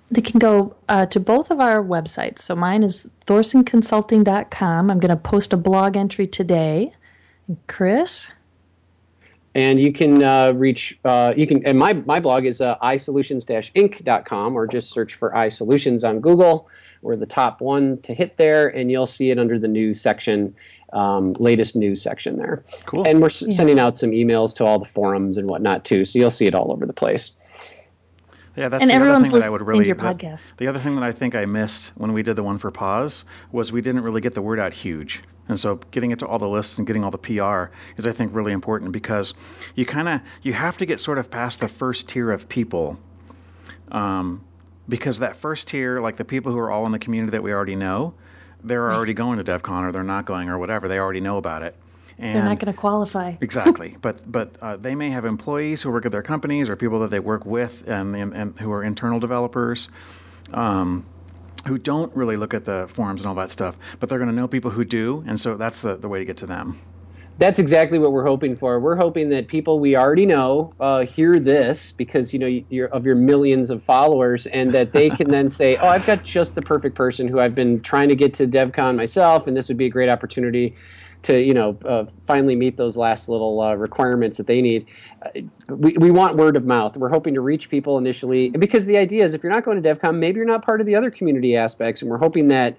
They 0.09 0.21
can 0.21 0.39
go 0.39 0.75
uh, 0.87 1.05
to 1.07 1.19
both 1.19 1.51
of 1.51 1.59
our 1.59 1.83
websites. 1.83 2.39
So 2.39 2.55
mine 2.55 2.83
is 2.83 3.09
thorsonconsulting.com. 3.25 4.89
I'm 4.89 4.99
going 4.99 5.09
to 5.09 5.17
post 5.17 5.51
a 5.51 5.57
blog 5.57 5.97
entry 5.97 6.27
today. 6.27 6.93
And 7.47 7.57
Chris? 7.67 8.31
And 9.53 9.79
you 9.79 9.91
can 9.91 10.23
uh, 10.23 10.53
reach, 10.53 10.97
uh, 11.03 11.33
you 11.35 11.47
can, 11.47 11.65
and 11.65 11.77
my, 11.77 11.93
my 11.93 12.19
blog 12.19 12.45
is 12.45 12.61
uh, 12.61 12.77
isolutions-inc.com 12.83 14.55
or 14.55 14.67
just 14.67 14.91
search 14.91 15.15
for 15.15 15.31
iSolutions 15.31 16.07
on 16.07 16.19
Google. 16.19 16.69
We're 17.01 17.15
the 17.15 17.25
top 17.25 17.59
one 17.59 17.99
to 18.01 18.13
hit 18.13 18.37
there, 18.37 18.67
and 18.67 18.91
you'll 18.91 19.07
see 19.07 19.31
it 19.31 19.39
under 19.39 19.59
the 19.59 19.67
news 19.67 19.99
section, 19.99 20.55
um, 20.93 21.33
latest 21.33 21.75
news 21.75 22.01
section 22.01 22.37
there. 22.37 22.63
Cool. 22.85 23.05
And 23.07 23.19
we're 23.21 23.27
s- 23.27 23.43
sending 23.55 23.79
out 23.79 23.97
some 23.97 24.11
emails 24.11 24.55
to 24.57 24.65
all 24.65 24.79
the 24.79 24.85
forums 24.85 25.37
and 25.37 25.49
whatnot 25.49 25.83
too, 25.85 26.05
so 26.05 26.17
you'll 26.19 26.29
see 26.31 26.47
it 26.47 26.55
all 26.55 26.71
over 26.71 26.85
the 26.85 26.93
place. 26.93 27.31
Yeah, 28.55 28.69
that's 28.69 28.81
And 28.81 28.89
the 28.89 28.95
other 28.95 29.03
everyone's 29.05 29.29
thing 29.29 29.39
that 29.39 29.45
I 29.45 29.49
would 29.49 29.61
listening 29.61 29.67
really. 29.67 29.83
to 29.83 29.87
your 29.89 29.95
that- 29.97 30.17
podcast. 30.17 30.51
the 30.57 30.67
other 30.67 30.79
thing 30.79 30.95
that 30.95 31.03
I 31.03 31.11
think 31.11 31.35
I 31.35 31.45
missed 31.45 31.91
when 31.95 32.11
we 32.13 32.23
did 32.23 32.35
the 32.35 32.43
one 32.43 32.57
for 32.57 32.71
pause 32.71 33.23
was 33.51 33.71
we 33.71 33.81
didn't 33.81 34.01
really 34.01 34.21
get 34.21 34.33
the 34.33 34.41
word 34.41 34.59
out 34.59 34.73
huge, 34.73 35.21
and 35.47 35.59
so 35.59 35.75
getting 35.91 36.09
it 36.11 36.17
to 36.19 36.25
all 36.27 36.39
the 36.39 36.47
lists 36.47 36.77
and 36.79 36.87
getting 36.87 37.03
all 37.03 37.11
the 37.11 37.17
PR 37.19 37.71
is 37.97 38.07
I 38.07 38.11
think 38.13 38.33
really 38.33 38.51
important 38.53 38.91
because 38.93 39.33
you 39.75 39.85
kind 39.85 40.07
of 40.09 40.21
you 40.41 40.53
have 40.53 40.75
to 40.77 40.85
get 40.87 40.99
sort 40.99 41.19
of 41.19 41.29
past 41.29 41.59
the 41.59 41.67
first 41.67 42.07
tier 42.09 42.31
of 42.31 42.49
people, 42.49 42.97
um, 43.91 44.43
because 44.89 45.19
that 45.19 45.37
first 45.37 45.67
tier, 45.67 45.99
like 46.01 46.15
the 46.17 46.25
people 46.25 46.51
who 46.51 46.57
are 46.59 46.71
all 46.71 46.85
in 46.85 46.91
the 46.91 46.99
community 46.99 47.31
that 47.31 47.43
we 47.43 47.51
already 47.53 47.75
know, 47.75 48.15
they're 48.63 48.91
already 48.91 49.13
going 49.13 49.37
to 49.37 49.43
DevCon 49.43 49.83
or 49.83 49.91
they're 49.91 50.03
not 50.03 50.25
going 50.25 50.49
or 50.49 50.57
whatever. 50.57 50.87
They 50.87 50.99
already 50.99 51.19
know 51.19 51.37
about 51.37 51.61
it. 51.63 51.75
And 52.19 52.35
They're 52.35 52.43
not 52.43 52.59
going 52.59 52.73
to 52.73 52.79
qualify. 52.79 53.35
Exactly, 53.41 53.95
but 54.01 54.23
but 54.29 54.57
uh, 54.59 54.75
they 54.75 54.95
may 54.95 55.11
have 55.11 55.23
employees 55.23 55.83
who 55.83 55.91
work 55.91 56.05
at 56.05 56.11
their 56.11 56.23
companies 56.23 56.67
or 56.67 56.75
people 56.75 56.99
that 57.01 57.11
they 57.11 57.19
work 57.19 57.45
with 57.45 57.87
and, 57.87 58.15
and, 58.15 58.33
and 58.33 58.59
who 58.59 58.71
are 58.73 58.83
internal 58.83 59.19
developers, 59.19 59.87
um, 60.51 61.05
who 61.67 61.77
don't 61.77 62.15
really 62.15 62.35
look 62.35 62.55
at 62.55 62.65
the 62.65 62.87
forums 62.91 63.21
and 63.21 63.27
all 63.27 63.35
that 63.35 63.51
stuff. 63.51 63.77
But 63.99 64.09
they're 64.09 64.17
going 64.17 64.31
to 64.31 64.35
know 64.35 64.47
people 64.47 64.71
who 64.71 64.83
do, 64.83 65.23
and 65.27 65.39
so 65.39 65.57
that's 65.57 65.83
the, 65.83 65.95
the 65.95 66.07
way 66.07 66.17
to 66.17 66.25
get 66.25 66.37
to 66.37 66.47
them. 66.47 66.79
That's 67.39 67.59
exactly 67.59 67.99
what 67.99 68.11
we're 68.13 68.25
hoping 68.25 68.55
for. 68.55 68.79
We're 68.79 68.95
hoping 68.95 69.29
that 69.29 69.47
people 69.47 69.79
we 69.79 69.95
already 69.95 70.25
know 70.25 70.73
uh, 70.79 71.05
hear 71.05 71.39
this 71.39 71.91
because 71.91 72.33
you 72.33 72.39
know 72.39 72.61
you're, 72.69 72.87
of 72.87 73.05
your 73.05 73.15
millions 73.15 73.69
of 73.69 73.83
followers, 73.83 74.47
and 74.47 74.71
that 74.71 74.91
they 74.91 75.09
can 75.09 75.29
then 75.29 75.47
say, 75.47 75.75
"Oh, 75.77 75.87
I've 75.87 76.05
got 76.05 76.23
just 76.23 76.55
the 76.55 76.63
perfect 76.63 76.95
person 76.95 77.27
who 77.27 77.39
I've 77.39 77.53
been 77.53 77.81
trying 77.81 78.09
to 78.09 78.15
get 78.15 78.33
to 78.35 78.47
DevCon 78.47 78.95
myself, 78.95 79.45
and 79.45 79.55
this 79.55 79.67
would 79.67 79.77
be 79.77 79.85
a 79.85 79.89
great 79.89 80.09
opportunity 80.09 80.75
to 81.27 81.41
you 81.41 81.53
know 81.53 81.77
uh, 81.85 82.05
finally 82.25 82.55
meet 82.55 82.77
those 82.77 82.97
last 82.97 83.29
little 83.29 83.61
uh, 83.61 83.75
requirements 83.75 84.37
that 84.37 84.47
they 84.47 84.61
need." 84.61 84.85
Uh, 85.21 85.41
we, 85.69 85.93
we 85.97 86.11
want 86.11 86.35
word 86.35 86.55
of 86.55 86.65
mouth. 86.65 86.97
We're 86.97 87.09
hoping 87.09 87.33
to 87.35 87.41
reach 87.41 87.69
people 87.69 87.97
initially 87.97 88.49
because 88.49 88.85
the 88.85 88.97
idea 88.97 89.23
is 89.23 89.33
if 89.33 89.43
you're 89.43 89.51
not 89.51 89.63
going 89.63 89.81
to 89.81 89.95
DevCon, 89.95 90.17
maybe 90.17 90.37
you're 90.37 90.45
not 90.45 90.63
part 90.65 90.81
of 90.81 90.87
the 90.87 90.95
other 90.95 91.11
community 91.11 91.55
aspects, 91.55 92.01
and 92.01 92.09
we're 92.09 92.17
hoping 92.17 92.47
that 92.49 92.77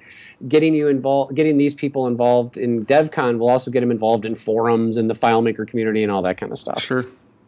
getting 0.48 0.74
you 0.74 0.88
involved, 0.88 1.34
getting 1.34 1.58
these 1.58 1.74
people 1.74 2.06
involved 2.06 2.56
in 2.58 2.84
DevCon 2.86 3.38
will 3.38 3.48
also 3.48 3.70
get 3.70 3.80
them 3.80 3.90
involved 3.90 4.24
in 4.24 4.34
forums 4.34 4.96
and 4.96 5.08
the 5.08 5.14
FileMaker 5.14 5.66
community 5.66 6.02
and 6.02 6.12
all 6.12 6.22
that 6.22 6.36
kind 6.36 6.52
of 6.52 6.58
stuff. 6.58 6.82
Sure, 6.82 7.04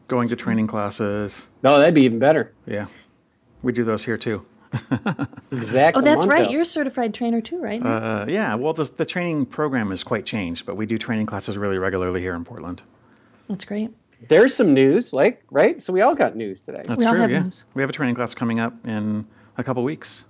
going 0.09 0.29
to 0.29 0.37
training 0.37 0.67
classes. 0.67 1.49
No, 1.63 1.79
that'd 1.79 1.95
be 1.95 2.03
even 2.03 2.19
better. 2.19 2.53
Yeah, 2.67 2.87
we 3.63 3.73
do 3.73 3.85
those 3.85 4.05
here 4.05 4.17
too. 4.17 4.47
Exactly. 5.53 6.01
Oh, 6.01 6.05
that's 6.05 6.27
right. 6.27 6.49
You're 6.49 6.61
a 6.61 6.65
certified 6.65 7.13
trainer 7.13 7.41
too, 7.41 7.59
right? 7.61 7.85
Uh, 7.85 8.25
yeah, 8.29 8.55
well, 8.55 8.73
the, 8.73 8.85
the 8.85 9.05
training 9.05 9.47
program 9.47 9.91
is 9.91 10.05
quite 10.05 10.25
changed, 10.25 10.65
but 10.65 10.77
we 10.77 10.87
do 10.87 10.97
training 10.97 11.27
classes 11.27 11.59
really 11.59 11.77
regularly 11.79 12.21
here 12.21 12.35
in 12.35 12.45
Portland. 12.45 12.83
that's 13.49 13.65
great. 13.65 13.91
There's 14.29 14.55
some 14.55 14.73
news, 14.75 15.13
like 15.13 15.43
right. 15.51 15.83
So 15.83 15.93
we 15.93 16.03
all 16.03 16.15
got 16.15 16.37
news 16.37 16.61
today. 16.61 16.83
That's 16.87 16.99
We 16.99 17.05
all 17.07 17.13
true. 17.13 17.23
have 17.23 17.31
yeah, 17.31 17.43
news. 17.43 17.65
we 17.75 17.83
have 17.83 17.91
a 17.91 17.93
training 17.93 18.15
class 18.15 18.35
coming 18.35 18.61
up 18.61 18.75
in 18.87 19.27
a 19.59 19.65
couple 19.65 19.83
weeks. 19.83 20.25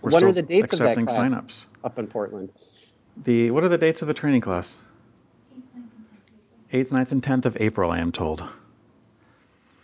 We're 0.00 0.10
what 0.10 0.22
are 0.22 0.32
the 0.32 0.42
dates 0.42 0.72
of 0.72 0.78
that 0.78 0.84
accepting 0.98 1.06
class 1.06 1.30
signups. 1.32 1.66
up 1.84 1.98
in 1.98 2.06
Portland? 2.06 2.50
The 3.24 3.50
what 3.50 3.62
are 3.64 3.68
the 3.68 3.78
dates 3.78 4.00
of 4.00 4.08
the 4.08 4.14
training 4.14 4.40
class? 4.40 4.76
8th, 6.72 6.88
9th, 6.88 7.12
and 7.12 7.22
10th 7.22 7.44
of 7.44 7.56
April, 7.60 7.90
I 7.90 7.98
am 7.98 8.12
told. 8.12 8.44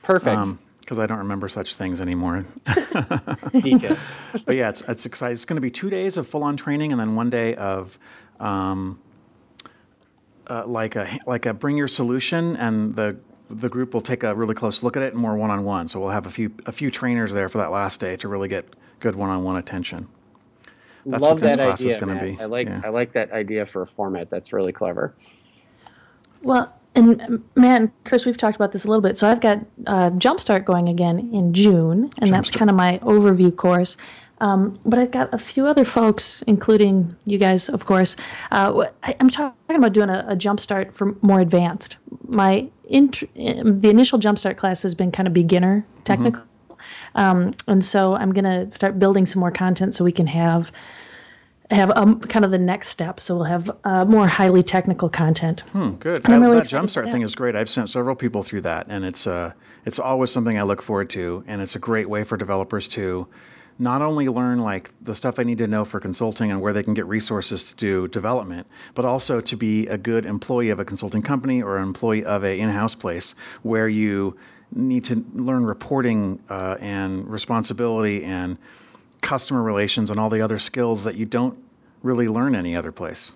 Perfect 0.02 0.40
Because 0.88 0.98
I 0.98 1.04
don't 1.04 1.18
remember 1.18 1.50
such 1.50 1.74
things 1.74 2.00
anymore. 2.00 2.46
details. 3.52 4.14
but 4.46 4.56
yeah, 4.56 4.70
it's, 4.70 4.80
it's 4.88 5.04
exciting. 5.04 5.34
It's 5.34 5.44
going 5.44 5.58
to 5.58 5.60
be 5.60 5.70
two 5.70 5.90
days 5.90 6.16
of 6.16 6.26
full 6.26 6.42
on 6.42 6.56
training 6.56 6.92
and 6.92 6.98
then 6.98 7.14
one 7.14 7.28
day 7.28 7.54
of 7.56 7.98
um, 8.40 8.98
uh, 10.46 10.66
like, 10.66 10.96
a, 10.96 11.06
like 11.26 11.44
a 11.44 11.52
bring 11.52 11.76
your 11.76 11.88
solution, 11.88 12.56
and 12.56 12.96
the, 12.96 13.18
the 13.50 13.68
group 13.68 13.92
will 13.92 14.00
take 14.00 14.22
a 14.22 14.34
really 14.34 14.54
close 14.54 14.82
look 14.82 14.96
at 14.96 15.02
it 15.02 15.12
and 15.12 15.20
more 15.20 15.36
one 15.36 15.50
on 15.50 15.62
one. 15.62 15.90
So 15.90 16.00
we'll 16.00 16.08
have 16.08 16.24
a 16.24 16.30
few, 16.30 16.54
a 16.64 16.72
few 16.72 16.90
trainers 16.90 17.34
there 17.34 17.50
for 17.50 17.58
that 17.58 17.70
last 17.70 18.00
day 18.00 18.16
to 18.16 18.26
really 18.26 18.48
get 18.48 18.64
good 19.00 19.14
one 19.14 19.28
on 19.28 19.44
one 19.44 19.56
attention. 19.56 20.08
That's 21.04 21.20
Love 21.22 21.32
what 21.32 21.40
this 21.42 21.56
that 21.58 21.66
class 21.66 21.80
idea, 21.82 21.90
is 21.90 21.96
going 21.98 22.14
Matt. 22.14 22.24
to 22.24 22.32
be. 22.32 22.40
I 22.40 22.46
like 22.46 22.66
Yeah. 22.66 22.80
I 22.82 22.88
like 22.88 23.12
that 23.12 23.30
idea 23.30 23.66
for 23.66 23.82
a 23.82 23.86
format. 23.86 24.30
That's 24.30 24.54
really 24.54 24.72
clever. 24.72 25.14
Well, 26.40 26.72
and 26.98 27.42
man, 27.54 27.92
Chris, 28.04 28.26
we've 28.26 28.36
talked 28.36 28.56
about 28.56 28.72
this 28.72 28.84
a 28.84 28.88
little 28.88 29.02
bit. 29.02 29.18
So 29.18 29.30
I've 29.30 29.40
got 29.40 29.58
uh, 29.86 30.10
Jumpstart 30.10 30.64
going 30.64 30.88
again 30.88 31.18
in 31.32 31.54
June, 31.54 32.10
and 32.18 32.32
that's 32.32 32.50
kind 32.50 32.68
of 32.68 32.76
my 32.76 32.98
overview 32.98 33.54
course. 33.54 33.96
Um, 34.40 34.78
but 34.84 34.98
I've 34.98 35.10
got 35.10 35.32
a 35.34 35.38
few 35.38 35.66
other 35.66 35.84
folks, 35.84 36.42
including 36.42 37.16
you 37.24 37.38
guys, 37.38 37.68
of 37.68 37.84
course. 37.84 38.14
Uh, 38.50 38.86
I, 39.02 39.16
I'm 39.18 39.30
talking 39.30 39.76
about 39.76 39.92
doing 39.92 40.10
a, 40.10 40.24
a 40.28 40.36
Jumpstart 40.36 40.92
for 40.92 41.16
more 41.22 41.40
advanced. 41.40 41.98
My 42.26 42.70
int- 42.84 43.24
um, 43.36 43.78
the 43.78 43.90
initial 43.90 44.18
Jumpstart 44.18 44.56
class 44.56 44.82
has 44.82 44.94
been 44.94 45.10
kind 45.10 45.26
of 45.26 45.34
beginner 45.34 45.86
technical, 46.04 46.44
um, 47.14 47.52
and 47.66 47.84
so 47.84 48.14
I'm 48.14 48.32
going 48.32 48.44
to 48.44 48.70
start 48.70 48.98
building 48.98 49.26
some 49.26 49.40
more 49.40 49.50
content 49.50 49.94
so 49.94 50.04
we 50.04 50.12
can 50.12 50.28
have 50.28 50.70
have 51.70 51.90
um, 51.96 52.20
kind 52.20 52.44
of 52.44 52.50
the 52.50 52.58
next 52.58 52.88
step. 52.88 53.20
So 53.20 53.36
we'll 53.36 53.44
have 53.44 53.70
uh, 53.84 54.04
more 54.04 54.26
highly 54.26 54.62
technical 54.62 55.08
content. 55.08 55.60
Hmm, 55.72 55.90
good. 55.92 56.24
And 56.24 56.34
I'm 56.34 56.42
I- 56.42 56.46
really 56.46 56.56
that 56.58 56.66
jumpstart 56.66 57.10
thing 57.12 57.22
is 57.22 57.34
great. 57.34 57.54
I've 57.54 57.70
sent 57.70 57.90
several 57.90 58.16
people 58.16 58.42
through 58.42 58.62
that, 58.62 58.86
and 58.88 59.04
it's 59.04 59.26
uh, 59.26 59.52
it's 59.84 59.98
always 59.98 60.30
something 60.30 60.58
I 60.58 60.62
look 60.62 60.82
forward 60.82 61.10
to, 61.10 61.44
and 61.46 61.60
it's 61.60 61.74
a 61.76 61.78
great 61.78 62.08
way 62.08 62.24
for 62.24 62.36
developers 62.36 62.88
to 62.88 63.28
not 63.80 64.02
only 64.02 64.28
learn 64.28 64.58
like 64.58 64.90
the 65.00 65.14
stuff 65.14 65.36
they 65.36 65.44
need 65.44 65.58
to 65.58 65.66
know 65.66 65.84
for 65.84 66.00
consulting 66.00 66.50
and 66.50 66.60
where 66.60 66.72
they 66.72 66.82
can 66.82 66.94
get 66.94 67.06
resources 67.06 67.62
to 67.62 67.76
do 67.76 68.08
development, 68.08 68.66
but 68.94 69.04
also 69.04 69.40
to 69.40 69.56
be 69.56 69.86
a 69.86 69.96
good 69.96 70.26
employee 70.26 70.70
of 70.70 70.80
a 70.80 70.84
consulting 70.84 71.22
company 71.22 71.62
or 71.62 71.76
an 71.76 71.84
employee 71.84 72.24
of 72.24 72.44
a 72.44 72.58
in-house 72.58 72.96
place 72.96 73.36
where 73.62 73.88
you 73.88 74.36
need 74.74 75.04
to 75.04 75.24
learn 75.32 75.64
reporting 75.64 76.42
uh, 76.50 76.76
and 76.80 77.28
responsibility 77.28 78.24
and 78.24 78.58
customer 79.20 79.62
relations 79.62 80.10
and 80.10 80.18
all 80.18 80.30
the 80.30 80.40
other 80.40 80.58
skills 80.58 81.04
that 81.04 81.16
you 81.16 81.24
don't 81.24 81.58
really 82.02 82.28
learn 82.28 82.54
any 82.54 82.76
other 82.76 82.92
place. 82.92 83.34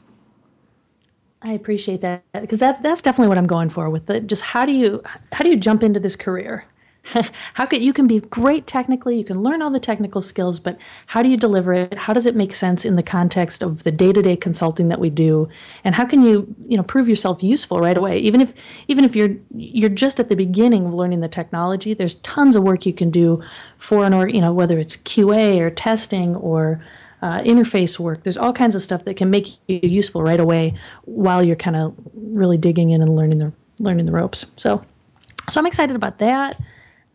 I 1.42 1.52
appreciate 1.52 2.00
that 2.02 2.22
because 2.32 2.60
that's 2.60 2.78
that's 2.78 3.02
definitely 3.02 3.28
what 3.28 3.38
I'm 3.38 3.48
going 3.48 3.68
for 3.68 3.90
with 3.90 4.06
the 4.06 4.20
just 4.20 4.42
how 4.42 4.64
do 4.64 4.72
you 4.72 5.02
how 5.32 5.42
do 5.42 5.50
you 5.50 5.56
jump 5.56 5.82
into 5.82 5.98
this 5.98 6.14
career? 6.14 6.66
how 7.54 7.66
can 7.66 7.82
you 7.82 7.92
can 7.92 8.06
be 8.06 8.20
great 8.20 8.66
technically, 8.66 9.18
you 9.18 9.24
can 9.24 9.42
learn 9.42 9.60
all 9.60 9.70
the 9.70 9.80
technical 9.80 10.20
skills, 10.20 10.60
but 10.60 10.78
how 11.08 11.22
do 11.22 11.28
you 11.28 11.36
deliver 11.36 11.72
it? 11.72 11.98
How 11.98 12.12
does 12.12 12.26
it 12.26 12.36
make 12.36 12.54
sense 12.54 12.84
in 12.84 12.96
the 12.96 13.02
context 13.02 13.62
of 13.62 13.82
the 13.82 13.90
day-to-day 13.90 14.36
consulting 14.36 14.88
that 14.88 15.00
we 15.00 15.10
do? 15.10 15.48
And 15.82 15.96
how 15.96 16.06
can 16.06 16.22
you, 16.22 16.54
you 16.64 16.76
know, 16.76 16.82
prove 16.82 17.08
yourself 17.08 17.42
useful 17.42 17.80
right 17.80 17.96
away? 17.96 18.18
Even 18.18 18.40
if 18.40 18.54
even 18.86 19.04
if 19.04 19.16
you're 19.16 19.36
you're 19.54 19.90
just 19.90 20.20
at 20.20 20.28
the 20.28 20.36
beginning 20.36 20.86
of 20.86 20.94
learning 20.94 21.20
the 21.20 21.28
technology, 21.28 21.92
there's 21.92 22.14
tons 22.14 22.54
of 22.54 22.62
work 22.62 22.86
you 22.86 22.92
can 22.92 23.10
do 23.10 23.42
for 23.76 24.04
an 24.04 24.14
or 24.14 24.28
you 24.28 24.40
know, 24.40 24.52
whether 24.52 24.78
it's 24.78 24.96
QA 24.96 25.60
or 25.60 25.70
testing 25.70 26.36
or 26.36 26.84
uh, 27.20 27.40
interface 27.40 27.98
work. 27.98 28.22
There's 28.22 28.38
all 28.38 28.52
kinds 28.52 28.74
of 28.74 28.82
stuff 28.82 29.04
that 29.04 29.16
can 29.16 29.30
make 29.30 29.48
you 29.66 29.80
useful 29.82 30.22
right 30.22 30.40
away 30.40 30.74
while 31.04 31.42
you're 31.42 31.56
kind 31.56 31.76
of 31.76 31.94
really 32.14 32.58
digging 32.58 32.90
in 32.90 33.02
and 33.02 33.14
learning 33.16 33.38
the 33.38 33.52
learning 33.80 34.06
the 34.06 34.12
ropes. 34.12 34.46
So, 34.56 34.84
so 35.50 35.60
I'm 35.60 35.66
excited 35.66 35.96
about 35.96 36.18
that. 36.18 36.60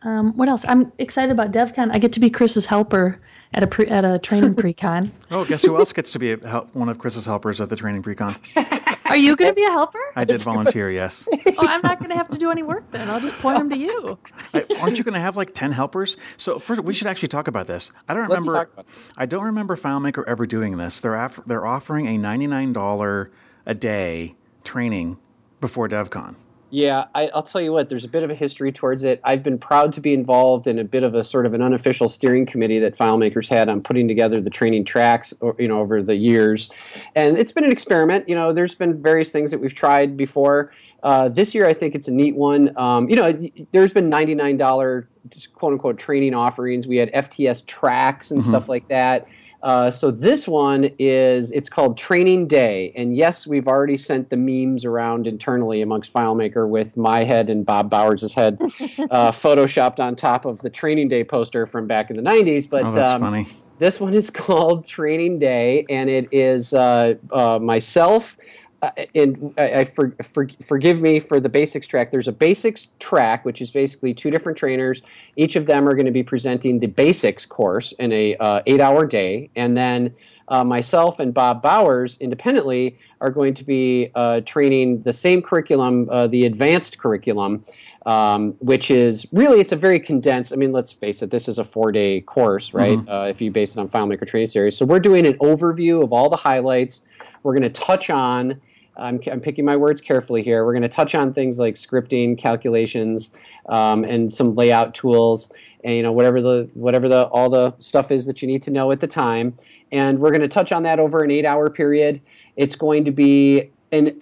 Um, 0.02 0.36
what 0.36 0.48
else? 0.48 0.64
I'm 0.68 0.92
excited 0.98 1.32
about 1.32 1.50
DevCon. 1.52 1.90
I 1.92 1.98
get 1.98 2.12
to 2.12 2.20
be 2.20 2.30
Chris's 2.30 2.66
helper 2.66 3.20
at 3.52 3.62
a 3.62 3.66
pre, 3.66 3.86
at 3.88 4.04
a 4.04 4.18
training 4.18 4.54
pre-con. 4.56 5.10
Oh, 5.30 5.44
guess 5.44 5.62
who 5.62 5.76
else 5.76 5.92
gets 5.92 6.12
to 6.12 6.18
be 6.18 6.32
a, 6.32 6.48
help, 6.48 6.74
one 6.74 6.88
of 6.88 6.98
Chris's 6.98 7.26
helpers 7.26 7.60
at 7.60 7.68
the 7.68 7.76
training 7.76 8.02
pre-con? 8.02 8.36
Are 9.06 9.16
you 9.16 9.34
going 9.36 9.50
to 9.50 9.54
be 9.54 9.64
a 9.64 9.70
helper? 9.70 9.98
I 10.16 10.24
did 10.24 10.42
volunteer, 10.42 10.90
yes. 10.90 11.26
Oh, 11.32 11.66
I'm 11.66 11.80
not 11.82 11.98
going 11.98 12.10
to 12.10 12.16
have 12.16 12.28
to 12.28 12.36
do 12.36 12.50
any 12.50 12.62
work 12.62 12.90
then. 12.90 13.08
I'll 13.08 13.20
just 13.20 13.36
point 13.38 13.56
them 13.58 13.70
to 13.70 13.78
you. 13.78 14.18
I- 14.54 14.66
aren't 14.82 14.98
you 14.98 15.02
going 15.04 15.14
to 15.14 15.20
have 15.20 15.34
like 15.36 15.54
10 15.54 15.72
helpers? 15.72 16.16
So 16.36 16.58
first, 16.58 16.82
we 16.82 16.92
should 16.92 17.06
actually 17.06 17.28
talk 17.28 17.48
about 17.48 17.66
this. 17.66 17.90
I 18.06 18.12
don't 18.14 18.28
Let's 18.28 18.46
remember. 18.46 18.66
talk 18.66 18.72
about. 18.74 18.86
I 19.16 19.24
don't 19.24 19.44
remember 19.44 19.76
FileMaker 19.76 20.24
ever 20.26 20.44
doing 20.46 20.76
this. 20.76 21.00
They're 21.00 21.14
aff- 21.16 21.40
they're 21.46 21.66
offering 21.66 22.06
a 22.06 22.18
$99 22.18 23.30
a 23.64 23.74
day 23.74 24.36
training 24.62 25.16
before 25.62 25.88
DevCon. 25.88 26.36
Yeah, 26.70 27.06
I, 27.14 27.30
I'll 27.34 27.42
tell 27.42 27.62
you 27.62 27.72
what. 27.72 27.88
There's 27.88 28.04
a 28.04 28.08
bit 28.08 28.22
of 28.22 28.30
a 28.30 28.34
history 28.34 28.72
towards 28.72 29.02
it. 29.02 29.20
I've 29.24 29.42
been 29.42 29.58
proud 29.58 29.92
to 29.94 30.02
be 30.02 30.12
involved 30.12 30.66
in 30.66 30.78
a 30.78 30.84
bit 30.84 31.02
of 31.02 31.14
a 31.14 31.24
sort 31.24 31.46
of 31.46 31.54
an 31.54 31.62
unofficial 31.62 32.10
steering 32.10 32.44
committee 32.44 32.78
that 32.80 32.96
FileMakers 32.96 33.48
had 33.48 33.70
on 33.70 33.80
putting 33.80 34.06
together 34.06 34.38
the 34.40 34.50
training 34.50 34.84
tracks, 34.84 35.32
or, 35.40 35.56
you 35.58 35.66
know, 35.66 35.80
over 35.80 36.02
the 36.02 36.16
years, 36.16 36.70
and 37.14 37.38
it's 37.38 37.52
been 37.52 37.64
an 37.64 37.72
experiment. 37.72 38.28
You 38.28 38.34
know, 38.34 38.52
there's 38.52 38.74
been 38.74 39.00
various 39.02 39.30
things 39.30 39.50
that 39.50 39.60
we've 39.60 39.74
tried 39.74 40.16
before. 40.16 40.72
Uh, 41.02 41.28
this 41.28 41.54
year, 41.54 41.66
I 41.66 41.72
think 41.72 41.94
it's 41.94 42.08
a 42.08 42.12
neat 42.12 42.36
one. 42.36 42.76
Um, 42.76 43.08
you 43.08 43.16
know, 43.16 43.32
there's 43.72 43.92
been 43.92 44.10
$99 44.10 45.06
quote 45.54 45.72
unquote 45.72 45.98
training 45.98 46.34
offerings. 46.34 46.86
We 46.86 46.96
had 46.96 47.10
FTS 47.12 47.66
tracks 47.66 48.30
and 48.30 48.44
stuff 48.44 48.68
like 48.68 48.88
that. 48.88 49.26
Uh, 49.62 49.90
so 49.90 50.10
this 50.10 50.46
one 50.46 50.88
is 50.98 51.50
it's 51.50 51.68
called 51.68 51.98
Training 51.98 52.46
Day, 52.46 52.92
and 52.96 53.16
yes, 53.16 53.46
we've 53.46 53.66
already 53.66 53.96
sent 53.96 54.30
the 54.30 54.36
memes 54.36 54.84
around 54.84 55.26
internally 55.26 55.82
amongst 55.82 56.12
FileMaker 56.12 56.68
with 56.68 56.96
my 56.96 57.24
head 57.24 57.50
and 57.50 57.66
Bob 57.66 57.90
Bowers' 57.90 58.32
head 58.34 58.56
uh, 58.60 59.32
photoshopped 59.32 59.98
on 59.98 60.14
top 60.14 60.44
of 60.44 60.60
the 60.60 60.70
Training 60.70 61.08
Day 61.08 61.24
poster 61.24 61.66
from 61.66 61.86
back 61.86 62.10
in 62.10 62.16
the 62.16 62.22
'90s. 62.22 62.70
But 62.70 62.84
Oh, 62.84 62.92
that's 62.92 63.14
um, 63.14 63.20
funny. 63.20 63.46
this 63.78 63.98
one 63.98 64.14
is 64.14 64.30
called 64.44 64.86
Training 64.86 65.40
Day, 65.40 65.84
and 65.90 66.08
it 66.08 66.28
is 66.32 66.72
uh, 66.72 67.14
uh, 67.32 67.58
myself. 67.58 68.36
Uh, 68.80 68.90
and 69.14 69.52
I, 69.58 69.80
I 69.80 69.84
for, 69.84 70.14
for, 70.22 70.48
forgive 70.62 71.00
me 71.00 71.18
for 71.18 71.40
the 71.40 71.48
basics 71.48 71.86
track. 71.86 72.12
There's 72.12 72.28
a 72.28 72.32
basics 72.32 72.88
track, 73.00 73.44
which 73.44 73.60
is 73.60 73.72
basically 73.72 74.14
two 74.14 74.30
different 74.30 74.56
trainers. 74.56 75.02
Each 75.34 75.56
of 75.56 75.66
them 75.66 75.88
are 75.88 75.94
going 75.94 76.06
to 76.06 76.12
be 76.12 76.22
presenting 76.22 76.78
the 76.78 76.86
basics 76.86 77.44
course 77.44 77.90
in 77.92 78.12
a 78.12 78.36
uh, 78.36 78.62
eight-hour 78.66 79.06
day, 79.06 79.50
and 79.56 79.76
then 79.76 80.14
uh, 80.46 80.62
myself 80.62 81.18
and 81.18 81.34
Bob 81.34 81.60
Bowers 81.60 82.16
independently 82.20 82.98
are 83.20 83.30
going 83.30 83.52
to 83.54 83.64
be 83.64 84.10
uh, 84.14 84.42
training 84.42 85.02
the 85.02 85.12
same 85.12 85.42
curriculum, 85.42 86.08
uh, 86.10 86.28
the 86.28 86.44
advanced 86.46 86.98
curriculum, 86.98 87.64
um, 88.06 88.52
which 88.60 88.92
is 88.92 89.26
really 89.32 89.58
it's 89.60 89.72
a 89.72 89.76
very 89.76 89.98
condensed. 89.98 90.52
I 90.52 90.56
mean, 90.56 90.70
let's 90.70 90.92
face 90.92 91.20
it, 91.20 91.32
this 91.32 91.48
is 91.48 91.58
a 91.58 91.64
four-day 91.64 92.20
course, 92.20 92.72
right? 92.72 92.98
Uh, 93.08 93.26
if 93.28 93.40
you 93.40 93.50
base 93.50 93.76
it 93.76 93.80
on 93.80 93.88
FileMaker 93.88 94.26
Training 94.26 94.48
Series, 94.48 94.76
so 94.76 94.86
we're 94.86 95.00
doing 95.00 95.26
an 95.26 95.34
overview 95.38 96.02
of 96.02 96.12
all 96.12 96.30
the 96.30 96.36
highlights. 96.36 97.02
We're 97.42 97.54
going 97.54 97.62
to 97.62 97.70
touch 97.70 98.08
on. 98.08 98.60
I'm, 98.98 99.20
I'm 99.30 99.40
picking 99.40 99.64
my 99.64 99.76
words 99.76 100.00
carefully 100.00 100.42
here. 100.42 100.64
We're 100.64 100.72
going 100.72 100.82
to 100.82 100.88
touch 100.88 101.14
on 101.14 101.32
things 101.32 101.58
like 101.58 101.74
scripting, 101.74 102.36
calculations, 102.36 103.34
um, 103.68 104.04
and 104.04 104.32
some 104.32 104.54
layout 104.54 104.94
tools, 104.94 105.52
and 105.84 105.94
you 105.94 106.02
know 106.02 106.12
whatever 106.12 106.40
the 106.40 106.68
whatever 106.74 107.08
the 107.08 107.24
all 107.28 107.48
the 107.50 107.74
stuff 107.78 108.10
is 108.10 108.26
that 108.26 108.42
you 108.42 108.48
need 108.48 108.62
to 108.64 108.70
know 108.70 108.90
at 108.90 109.00
the 109.00 109.06
time. 109.06 109.56
And 109.92 110.18
we're 110.18 110.30
going 110.30 110.42
to 110.42 110.48
touch 110.48 110.72
on 110.72 110.82
that 110.82 110.98
over 110.98 111.22
an 111.22 111.30
eight-hour 111.30 111.70
period. 111.70 112.20
It's 112.56 112.74
going 112.74 113.04
to 113.04 113.12
be 113.12 113.70
an 113.92 114.18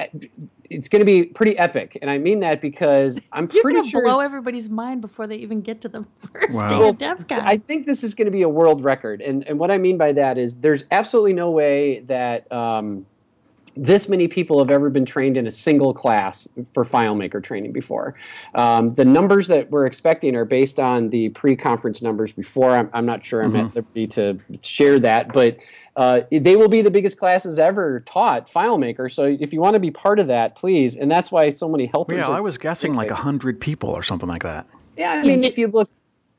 it's 0.68 0.88
going 0.88 1.00
to 1.00 1.06
be 1.06 1.24
pretty 1.24 1.56
epic, 1.58 1.98
and 2.02 2.10
I 2.10 2.18
mean 2.18 2.40
that 2.40 2.60
because 2.60 3.20
I'm 3.32 3.48
You're 3.52 3.62
pretty 3.62 3.76
going 3.76 3.84
to 3.84 3.90
sure 3.90 4.02
blow 4.02 4.20
everybody's 4.20 4.68
mind 4.68 5.00
before 5.00 5.26
they 5.26 5.36
even 5.36 5.60
get 5.60 5.80
to 5.82 5.88
the 5.88 6.04
first 6.18 6.56
Wow. 6.56 6.68
day 6.68 6.88
of 6.88 6.98
DevCon. 6.98 7.42
I 7.44 7.56
think 7.56 7.86
this 7.86 8.02
is 8.04 8.14
going 8.14 8.26
to 8.26 8.32
be 8.32 8.42
a 8.42 8.48
world 8.48 8.82
record, 8.84 9.20
and 9.20 9.46
and 9.46 9.58
what 9.58 9.70
I 9.70 9.78
mean 9.78 9.96
by 9.96 10.12
that 10.12 10.38
is 10.38 10.56
there's 10.56 10.84
absolutely 10.90 11.32
no 11.32 11.50
way 11.50 12.00
that 12.00 12.50
um, 12.52 13.06
this 13.76 14.08
many 14.08 14.26
people 14.26 14.58
have 14.58 14.70
ever 14.70 14.90
been 14.90 15.04
trained 15.04 15.36
in 15.36 15.46
a 15.46 15.50
single 15.50 15.92
class 15.92 16.48
for 16.72 16.84
FileMaker 16.84 17.42
training 17.42 17.72
before. 17.72 18.14
Um, 18.54 18.90
the 18.90 19.04
numbers 19.04 19.48
that 19.48 19.70
we're 19.70 19.86
expecting 19.86 20.34
are 20.34 20.44
based 20.44 20.80
on 20.80 21.10
the 21.10 21.28
pre-conference 21.30 22.02
numbers 22.02 22.32
before. 22.32 22.76
I'm, 22.76 22.90
I'm 22.92 23.06
not 23.06 23.24
sure 23.24 23.42
I'm 23.42 23.54
at 23.56 23.74
liberty 23.74 24.06
to 24.08 24.40
share 24.62 24.98
that, 25.00 25.32
but 25.32 25.58
uh, 25.96 26.22
they 26.30 26.56
will 26.56 26.68
be 26.68 26.82
the 26.82 26.90
biggest 26.90 27.18
classes 27.18 27.58
ever 27.58 28.00
taught 28.00 28.50
FileMaker. 28.50 29.12
So 29.12 29.24
if 29.24 29.52
you 29.52 29.60
want 29.60 29.74
to 29.74 29.80
be 29.80 29.90
part 29.90 30.18
of 30.18 30.26
that, 30.26 30.54
please. 30.54 30.96
And 30.96 31.10
that's 31.10 31.30
why 31.30 31.48
so 31.50 31.68
many 31.68 31.86
helpers. 31.86 32.18
Yeah, 32.18 32.28
I 32.28 32.40
was 32.40 32.58
guessing 32.58 32.94
like 32.94 33.10
100 33.10 33.60
people 33.60 33.90
or 33.90 34.02
something 34.02 34.28
like 34.28 34.42
that. 34.42 34.66
yeah, 34.96 35.12
I 35.12 35.22
mean, 35.22 35.44
if 35.44 35.58
you 35.58 35.68
look 35.68 35.90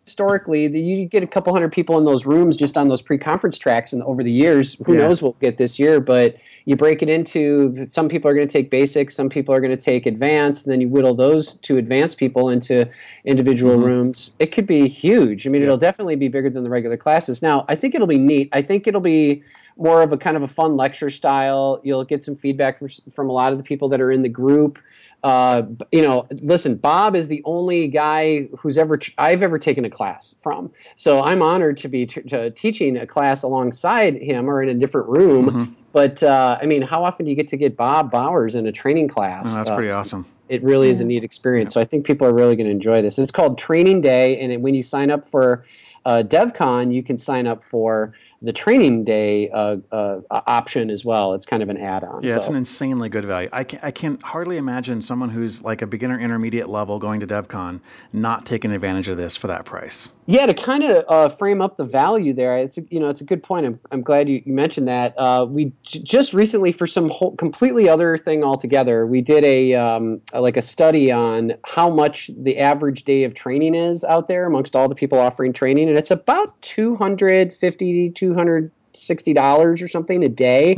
historically, 0.07 0.67
the, 0.69 0.79
you 0.79 1.05
get 1.05 1.21
a 1.21 1.27
couple 1.27 1.51
hundred 1.51 1.71
people 1.71 1.97
in 1.97 2.05
those 2.05 2.25
rooms 2.25 2.55
just 2.55 2.77
on 2.77 2.87
those 2.87 3.01
pre-conference 3.01 3.57
tracks, 3.57 3.91
and 3.91 4.01
over 4.03 4.23
the 4.23 4.31
years, 4.31 4.75
who 4.85 4.93
Yeah. 4.93 4.99
knows 4.99 5.21
what 5.21 5.35
we'll 5.35 5.51
get 5.51 5.57
this 5.57 5.77
year? 5.77 5.99
But 5.99 6.37
you 6.63 6.77
break 6.77 7.01
it 7.01 7.09
into 7.09 7.85
some 7.89 8.07
people 8.07 8.31
are 8.31 8.33
going 8.33 8.47
to 8.47 8.51
take 8.51 8.69
basics, 8.69 9.15
some 9.15 9.27
people 9.27 9.53
are 9.53 9.59
going 9.59 9.77
to 9.77 9.83
take 9.91 10.05
advanced, 10.05 10.65
and 10.65 10.71
then 10.71 10.79
you 10.79 10.87
whittle 10.87 11.13
those 11.13 11.57
two 11.57 11.77
advanced 11.77 12.17
people 12.17 12.49
into 12.49 12.87
individual 13.25 13.75
mm-hmm. 13.75 13.85
rooms. 13.85 14.31
It 14.39 14.47
could 14.47 14.65
be 14.65 14.87
huge. 14.87 15.45
I 15.45 15.49
mean, 15.49 15.61
it'll 15.61 15.77
definitely 15.77 16.15
be 16.15 16.29
bigger 16.29 16.49
than 16.49 16.63
the 16.63 16.69
regular 16.69 16.97
classes. 16.97 17.41
Now, 17.41 17.65
I 17.67 17.75
think 17.75 17.93
it'll 17.93 18.07
be 18.07 18.17
neat. 18.17 18.49
I 18.53 18.61
think 18.61 18.87
it'll 18.87 19.01
be 19.01 19.43
more 19.77 20.01
of 20.01 20.11
a 20.11 20.17
kind 20.17 20.35
of 20.35 20.43
a 20.43 20.47
fun 20.47 20.75
lecture 20.75 21.09
style. 21.09 21.79
You'll 21.83 22.03
get 22.03 22.23
some 22.23 22.35
feedback 22.35 22.79
from, 22.79 22.89
from 23.11 23.29
a 23.29 23.33
lot 23.33 23.51
of 23.51 23.57
the 23.57 23.63
people 23.63 23.89
that 23.89 24.01
are 24.01 24.11
in 24.11 24.21
the 24.21 24.29
group. 24.29 24.79
Uh, 25.23 25.63
you 25.91 26.01
know, 26.01 26.27
listen, 26.31 26.77
Bob 26.77 27.15
is 27.15 27.27
the 27.27 27.41
only 27.43 27.87
guy 27.87 28.43
who's 28.59 28.77
ever 28.77 28.99
I've 29.17 29.41
ever 29.41 29.57
taken 29.57 29.83
a 29.83 29.89
class 29.89 30.35
from. 30.41 30.71
So 30.95 31.21
I'm 31.23 31.41
honored 31.41 31.77
to 31.79 31.87
be 31.87 32.05
t- 32.05 32.21
to 32.21 32.51
teaching 32.51 32.97
a 32.97 33.07
class 33.07 33.43
alongside 33.43 34.15
him 34.17 34.49
or 34.49 34.61
in 34.61 34.69
a 34.69 34.73
different 34.75 35.07
room. 35.09 35.75
But 35.91 36.21
uh, 36.21 36.59
I 36.61 36.65
mean, 36.67 36.83
how 36.83 37.03
often 37.03 37.25
do 37.25 37.31
you 37.31 37.35
get 37.35 37.47
to 37.49 37.57
get 37.57 37.75
Bob 37.75 38.11
Bowers 38.11 38.53
in 38.55 38.67
a 38.67 38.71
training 38.71 39.07
class? 39.07 39.51
Oh, 39.51 39.55
that's 39.57 39.69
Uh, 39.69 39.75
pretty 39.75 39.89
awesome. 39.91 40.25
it 40.49 40.61
really 40.63 40.89
is 40.89 40.99
a 40.99 41.05
neat 41.05 41.23
experience. 41.23 41.73
So 41.73 41.81
I 41.81 41.85
think 41.85 42.05
people 42.05 42.27
are 42.27 42.33
really 42.33 42.55
going 42.55 42.67
to 42.67 42.71
enjoy 42.71 43.01
this. 43.01 43.17
It's 43.17 43.31
called 43.31 43.57
Training 43.57 44.01
Day, 44.01 44.39
and 44.39 44.51
it- 44.51 44.61
when 44.61 44.75
you 44.75 44.83
sign 44.83 45.09
up 45.09 45.27
for 45.27 45.65
uh, 46.05 46.23
DevCon, 46.25 46.93
you 46.93 47.03
can 47.03 47.17
sign 47.17 47.47
up 47.47 47.63
for 47.65 48.13
the 48.41 48.53
Training 48.53 49.03
Day 49.03 49.49
uh, 49.49 49.77
uh, 49.91 50.19
option 50.29 50.89
as 50.89 51.03
well. 51.03 51.33
It's 51.33 51.45
kind 51.45 51.63
of 51.63 51.69
an 51.69 51.77
add-on. 51.77 52.23
Yeah, 52.23 52.37
it's 52.37 52.47
an 52.47 52.55
insanely 52.55 53.09
good 53.09 53.25
value. 53.25 53.49
I 53.51 53.63
can, 53.63 53.79
I 53.81 53.91
can 53.91 54.19
hardly 54.23 54.57
imagine 54.57 55.01
someone 55.01 55.29
who's 55.29 55.61
like 55.61 55.81
a 55.81 55.87
beginner 55.87 56.19
intermediate 56.19 56.69
level 56.69 56.99
going 56.99 57.19
to 57.21 57.27
DevCon 57.27 57.81
not 58.13 58.45
taking 58.45 58.71
advantage 58.71 59.07
of 59.07 59.17
this 59.17 59.35
for 59.35 59.47
that 59.47 59.65
price. 59.65 60.09
Yeah, 60.29 60.45
to 60.45 60.53
kind 60.53 60.83
of 60.83 61.05
uh, 61.07 61.29
frame 61.29 61.61
up 61.61 61.77
the 61.77 61.85
value 61.85 62.33
there, 62.33 62.57
it's 62.57 62.77
a, 62.77 62.81
you 62.89 62.99
know 62.99 63.09
it's 63.09 63.21
a 63.21 63.23
good 63.23 63.41
point. 63.41 63.65
I'm, 63.65 63.79
I'm 63.91 64.01
glad 64.01 64.27
you, 64.27 64.43
you 64.45 64.51
mentioned 64.53 64.85
that. 64.89 65.17
Uh, 65.17 65.45
we 65.49 65.71
j- 65.83 65.99
just 65.99 66.33
recently, 66.33 66.73
for 66.73 66.85
some 66.85 67.09
whole, 67.09 67.33
completely 67.37 67.87
other 67.87 68.17
thing 68.17 68.43
altogether, 68.43 69.07
we 69.07 69.21
did 69.21 69.45
a 69.45 69.73
um, 69.75 70.21
like 70.33 70.57
a 70.57 70.61
study 70.61 71.13
on 71.13 71.53
how 71.63 71.89
much 71.89 72.29
the 72.37 72.57
average 72.57 73.05
day 73.05 73.23
of 73.23 73.35
training 73.35 73.73
is 73.73 74.03
out 74.03 74.27
there 74.27 74.45
amongst 74.45 74.75
all 74.75 74.89
the 74.89 74.95
people 74.95 75.17
offering 75.17 75.53
training, 75.53 75.87
and 75.87 75.97
it's 75.97 76.11
about 76.11 76.61
250 76.61 78.09
200 78.33 78.71
sixty 78.93 79.31
dollars 79.33 79.81
or 79.81 79.87
something 79.87 80.23
a 80.23 80.29
day 80.29 80.75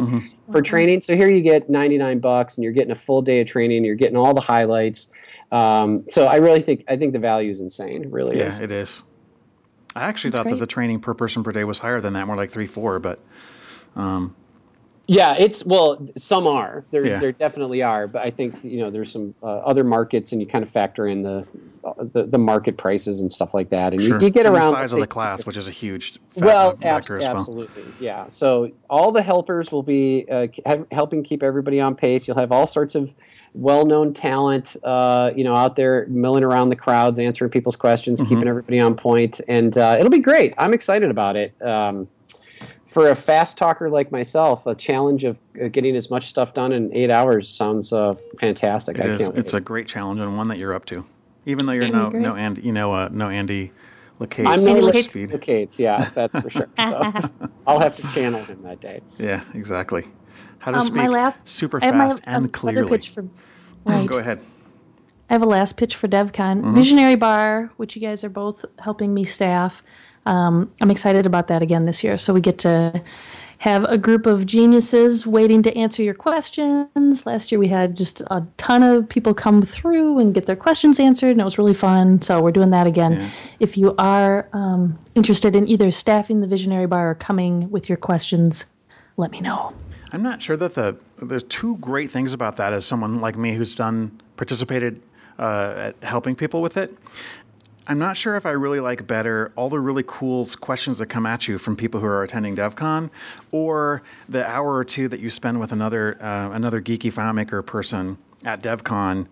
for 0.51 0.61
training. 0.61 0.99
So 1.01 1.15
here 1.15 1.29
you 1.29 1.41
get 1.41 1.69
ninety 1.69 1.97
nine 1.97 2.19
bucks, 2.19 2.57
and 2.57 2.63
you're 2.63 2.73
getting 2.73 2.91
a 2.91 2.95
full 2.95 3.21
day 3.21 3.41
of 3.41 3.47
training. 3.47 3.85
You're 3.85 3.95
getting 3.95 4.17
all 4.17 4.33
the 4.33 4.41
highlights. 4.41 5.07
Um, 5.51 6.05
so 6.09 6.25
I 6.25 6.35
really 6.35 6.61
think 6.61 6.83
I 6.89 6.97
think 6.97 7.13
the 7.13 7.19
value 7.19 7.49
is 7.51 7.59
insane. 7.59 8.03
It 8.03 8.11
really 8.11 8.37
Yeah, 8.37 8.47
is. 8.47 8.59
it 8.59 8.71
is. 8.71 9.03
I 9.95 10.03
actually 10.03 10.31
That's 10.31 10.43
thought 10.43 10.49
that 10.51 10.59
the 10.59 10.67
training 10.67 10.99
per 10.99 11.13
person 11.13 11.43
per 11.43 11.51
day 11.51 11.63
was 11.63 11.79
higher 11.79 11.99
than 12.01 12.13
that, 12.13 12.27
more 12.27 12.35
like 12.35 12.51
three, 12.51 12.67
four. 12.67 12.99
But 12.99 13.19
Yeah, 15.09 15.35
it's 15.39 15.65
well, 15.65 16.07
some 16.17 16.45
are. 16.45 16.85
There, 16.91 17.03
Yeah. 17.03 17.19
there 17.19 17.31
definitely 17.31 17.81
are, 17.81 18.05
but 18.07 18.21
I 18.21 18.29
think 18.29 18.63
you 18.63 18.77
know 18.79 18.91
there's 18.91 19.11
some 19.11 19.33
uh, 19.41 19.47
other 19.47 19.83
markets, 19.83 20.31
and 20.31 20.39
you 20.39 20.45
kind 20.47 20.61
of 20.63 20.69
factor 20.69 21.07
in 21.07 21.23
the, 21.23 21.47
uh, 21.83 21.93
the 22.03 22.23
the 22.27 22.37
market 22.37 22.77
prices 22.77 23.19
and 23.19 23.31
stuff 23.31 23.55
like 23.55 23.69
that, 23.71 23.93
and 23.93 24.01
sure. 24.03 24.19
you, 24.19 24.25
you 24.27 24.29
get 24.29 24.45
And 24.45 24.55
around 24.55 24.71
the 24.73 24.81
size 24.81 24.93
of 24.93 24.99
the 24.99 25.07
class, 25.07 25.47
which 25.47 25.57
is 25.57 25.67
a 25.67 25.71
huge 25.71 26.19
Well, 26.35 26.73
factor 26.77 27.17
as 27.17 27.23
well. 27.23 27.37
absolutely, 27.37 27.83
yeah. 27.99 28.27
So 28.27 28.69
all 28.87 29.11
the 29.11 29.23
helpers 29.23 29.71
will 29.71 29.81
be 29.81 30.25
uh, 30.29 30.47
helping 30.91 31.23
keep 31.23 31.41
everybody 31.41 31.79
on 31.81 31.95
pace. 31.95 32.27
You'll 32.27 32.37
have 32.37 32.51
all 32.51 32.67
sorts 32.67 32.93
of 32.93 33.15
well-known 33.55 34.13
talent, 34.13 34.77
uh, 34.83 35.31
you 35.35 35.43
know, 35.43 35.55
out 35.55 35.75
there 35.75 36.05
milling 36.07 36.43
around 36.43 36.69
the 36.69 36.75
crowds, 36.75 37.17
answering 37.17 37.49
people's 37.49 37.75
questions, 37.75 38.19
Mm-hmm. 38.21 38.29
keeping 38.29 38.47
everybody 38.47 38.79
on 38.79 38.93
point, 38.93 39.41
and 39.47 39.75
uh, 39.75 39.95
it'll 39.97 40.11
be 40.11 40.19
great. 40.19 40.53
I'm 40.59 40.73
excited 40.75 41.09
about 41.09 41.35
it. 41.35 41.59
Um, 41.63 42.07
for 42.89 43.09
a 43.09 43.15
fast 43.15 43.57
talker 43.57 43.89
like 43.89 44.11
myself, 44.11 44.65
a 44.65 44.73
challenge 44.75 45.23
of 45.23 45.39
uh, 45.63 45.67
getting 45.69 45.95
as 45.95 46.09
much 46.09 46.27
stuff 46.27 46.53
done 46.53 46.71
in 46.73 46.91
eight 46.93 47.11
hours 47.11 47.47
sounds 47.47 47.93
uh, 47.93 48.13
fantastic. 48.39 48.97
It 48.97 49.05
I 49.05 49.09
is. 49.09 49.21
can't 49.21 49.33
wait. 49.35 49.39
It's 49.45 49.53
a 49.53 49.61
great 49.61 49.87
challenge 49.87 50.19
and 50.19 50.35
one 50.35 50.47
that 50.49 50.57
you're 50.57 50.73
up 50.73 50.85
to, 50.85 51.05
even 51.45 51.65
though 51.67 51.71
you're 51.73 51.83
It's 51.85 51.93
no 51.93 52.09
great. 52.09 52.21
no 52.23 52.35
Andy, 52.35 52.61
you 52.63 52.71
know, 52.73 52.91
uh, 52.93 53.09
no 53.11 53.29
Andy 53.29 53.71
LeCates 54.19 54.47
I'm 54.47 54.65
no 54.65 54.75
Andy 54.75 54.85
Rick 54.87 54.95
LeCates. 54.95 55.09
speed. 55.11 55.29
LeCates, 55.29 55.79
yeah, 55.79 56.09
that's 56.15 56.39
for 56.41 56.49
sure. 56.49 56.67
So 56.77 57.13
I'll 57.67 57.79
have 57.79 57.95
to 57.95 58.03
channel 58.13 58.43
him 58.43 58.63
that 58.63 58.81
day. 58.81 59.01
Yeah, 59.19 59.43
exactly. 59.53 60.05
How 60.57 60.71
to 60.71 60.79
Um, 60.79 60.87
speak 60.87 60.95
my 60.97 61.07
last 61.07 61.47
super 61.47 61.81
I 61.81 61.85
have 61.85 61.95
my 61.95 62.09
fast 62.09 62.21
and 62.25 62.35
other 62.45 62.47
clearly. 62.49 62.89
pitch 62.89 63.09
for 63.09 63.25
right. 63.85 64.09
Go 64.09 64.17
ahead. 64.17 64.41
I 65.29 65.33
have 65.33 65.43
a 65.43 65.45
last 65.45 65.77
pitch 65.77 65.95
for 65.95 66.07
DevCon. 66.07 66.61
Mm-hmm. 66.61 66.73
Visionary 66.73 67.15
Bar, 67.15 67.71
which 67.77 67.95
you 67.95 68.01
guys 68.01 68.23
are 68.23 68.29
both 68.29 68.65
helping 68.79 69.13
me 69.13 69.23
staff. 69.25 69.83
Um, 70.29 70.71
I'm 70.79 70.91
excited 70.91 71.25
about 71.25 71.47
that 71.47 71.61
again 71.63 71.83
this 71.83 72.03
year. 72.03 72.17
So 72.17 72.33
we 72.33 72.39
get 72.39 72.59
to 72.59 73.01
have 73.59 73.83
a 73.85 73.97
group 73.97 74.25
of 74.25 74.45
geniuses 74.45 75.25
waiting 75.27 75.63
to 75.63 75.75
answer 75.75 76.03
your 76.03 76.13
questions. 76.13 77.25
Last 77.25 77.51
year 77.51 77.59
we 77.59 77.67
had 77.67 77.97
just 77.97 78.21
a 78.27 78.45
ton 78.57 78.83
of 78.83 79.09
people 79.09 79.33
come 79.33 79.63
through 79.63 80.19
and 80.19 80.33
get 80.33 80.45
their 80.45 80.55
questions 80.55 80.99
answered, 80.99 81.31
and 81.31 81.41
it 81.41 81.43
was 81.43 81.57
really 81.57 81.73
fun. 81.73 82.21
So 82.21 82.41
we're 82.41 82.51
doing 82.51 82.69
that 82.69 82.87
again. 82.87 83.13
Yeah. 83.13 83.29
If 83.59 83.75
you 83.75 83.95
are 83.97 84.47
um, 84.53 84.97
interested 85.15 85.55
in 85.55 85.67
either 85.67 85.91
staffing 85.91 86.41
the 86.41 86.47
Visionary 86.47 86.85
Bar 86.85 87.09
or 87.09 87.15
coming 87.15 87.69
with 87.71 87.89
your 87.89 87.97
questions, 87.97 88.67
let 89.17 89.31
me 89.31 89.41
know. 89.41 89.73
I'm 90.11 90.23
not 90.23 90.41
sure 90.41 90.55
that 90.55 90.75
the 90.75 90.95
there's 91.21 91.43
two 91.43 91.77
great 91.77 92.11
things 92.11 92.33
about 92.33 92.55
that 92.57 92.71
as 92.71 92.85
someone 92.85 93.19
like 93.19 93.35
me 93.35 93.55
who's 93.55 93.75
done 93.75 94.21
participated 94.37 95.01
uh, 95.37 95.91
at 95.91 96.03
helping 96.03 96.35
people 96.35 96.61
with 96.61 96.77
it. 96.77 96.95
I'm 97.89 97.97
not 97.97 98.15
sure 98.17 98.35
if 98.35 98.45
I 98.45 98.51
really 98.51 98.79
like 98.79 99.07
better 99.07 99.51
all 99.55 99.67
the 99.67 99.79
really 99.79 100.03
cool 100.05 100.47
questions 100.61 100.99
that 100.99 101.07
come 101.07 101.25
at 101.25 101.47
you 101.47 101.57
from 101.57 101.75
people 101.75 101.99
who 101.99 102.05
are 102.05 102.21
attending 102.21 102.55
DevCon, 102.55 103.09
or 103.51 104.03
the 104.29 104.47
hour 104.47 104.75
or 104.75 104.85
two 104.85 105.07
that 105.09 105.19
you 105.19 105.31
spend 105.31 105.59
with 105.59 105.71
another 105.71 106.15
uh, 106.21 106.51
another 106.51 106.81
geeky 106.81 107.11
FileMaker 107.11 107.65
person 107.65 108.19
at 108.45 108.61
DevCon 108.61 109.25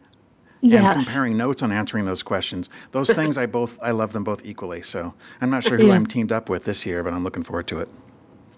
and 0.63 0.71
Yes. 0.71 1.05
comparing 1.05 1.37
notes 1.37 1.61
on 1.61 1.71
answering 1.71 2.05
those 2.05 2.23
questions. 2.23 2.67
Those 2.91 3.11
things 3.11 3.37
I 3.37 3.45
both 3.45 3.77
I 3.79 3.91
love 3.91 4.11
them 4.13 4.23
both 4.23 4.43
equally. 4.43 4.81
So 4.81 5.13
I'm 5.39 5.51
not 5.51 5.63
sure 5.63 5.77
who 5.77 5.87
Yeah. 5.87 5.93
I'm 5.93 6.07
teamed 6.07 6.31
up 6.31 6.49
with 6.49 6.63
this 6.63 6.83
year, 6.83 7.03
but 7.03 7.13
I'm 7.13 7.23
looking 7.23 7.43
forward 7.43 7.67
to 7.67 7.79
it. 7.79 7.89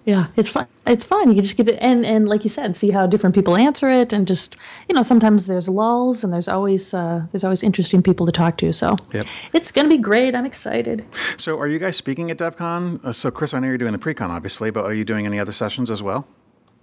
Yeah, 0.06 0.27
it's 0.36 0.50
fun. 0.50 0.65
It's 0.88 1.03
fun. 1.03 1.36
You 1.36 1.41
just 1.41 1.56
get 1.56 1.68
it 1.68 1.77
and 1.82 2.06
and 2.06 2.27
like 2.27 2.44
you 2.44 2.50
said, 2.50 2.75
see 2.75 2.89
how 2.91 3.06
different 3.06 3.36
people 3.36 3.56
answer 3.56 3.89
it, 3.89 4.12
and 4.12 4.27
just 4.27 4.56
you 4.88 4.96
know, 4.96 5.03
sometimes 5.03 5.46
there's 5.46 5.70
lulls, 5.70 6.24
and 6.24 6.34
there's 6.34 6.48
always 6.48 6.94
uh, 6.94 7.25
there's 7.32 7.44
always 7.44 7.62
interesting 7.63 8.01
people 8.01 8.25
to 8.25 8.32
talk 8.32 8.58
to. 8.58 8.74
So 8.74 8.96
Yep. 9.13 9.25
it's 9.53 9.72
gonna 9.72 9.89
be 9.89 9.98
great. 10.00 10.34
I'm 10.36 10.46
excited. 10.46 11.06
So, 11.38 11.60
are 11.60 11.68
you 11.68 11.77
guys 11.79 11.96
speaking 11.98 12.32
at 12.32 12.38
DevCon? 12.38 13.03
Uh, 13.06 13.12
so, 13.12 13.29
Chris, 13.29 13.53
I 13.53 13.60
know 13.60 13.68
you're 13.68 13.77
doing 13.77 13.91
the 13.91 14.00
pre-con, 14.00 14.32
obviously, 14.32 14.72
but 14.72 14.86
are 14.86 14.94
you 14.94 15.06
doing 15.06 15.25
any 15.25 15.39
other 15.39 15.51
sessions 15.53 15.91
as 15.91 16.01
well? 16.01 16.25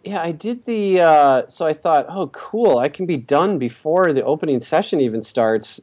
Yeah, 0.04 0.22
I 0.22 0.30
did 0.30 0.64
the. 0.66 1.00
Uh, 1.00 1.46
so 1.48 1.66
I 1.66 1.72
thought, 1.72 2.06
oh, 2.08 2.28
cool! 2.28 2.78
I 2.78 2.88
can 2.88 3.06
be 3.06 3.16
done 3.16 3.58
before 3.58 4.12
the 4.12 4.22
opening 4.24 4.60
session 4.60 5.00
even 5.00 5.20
starts. 5.22 5.80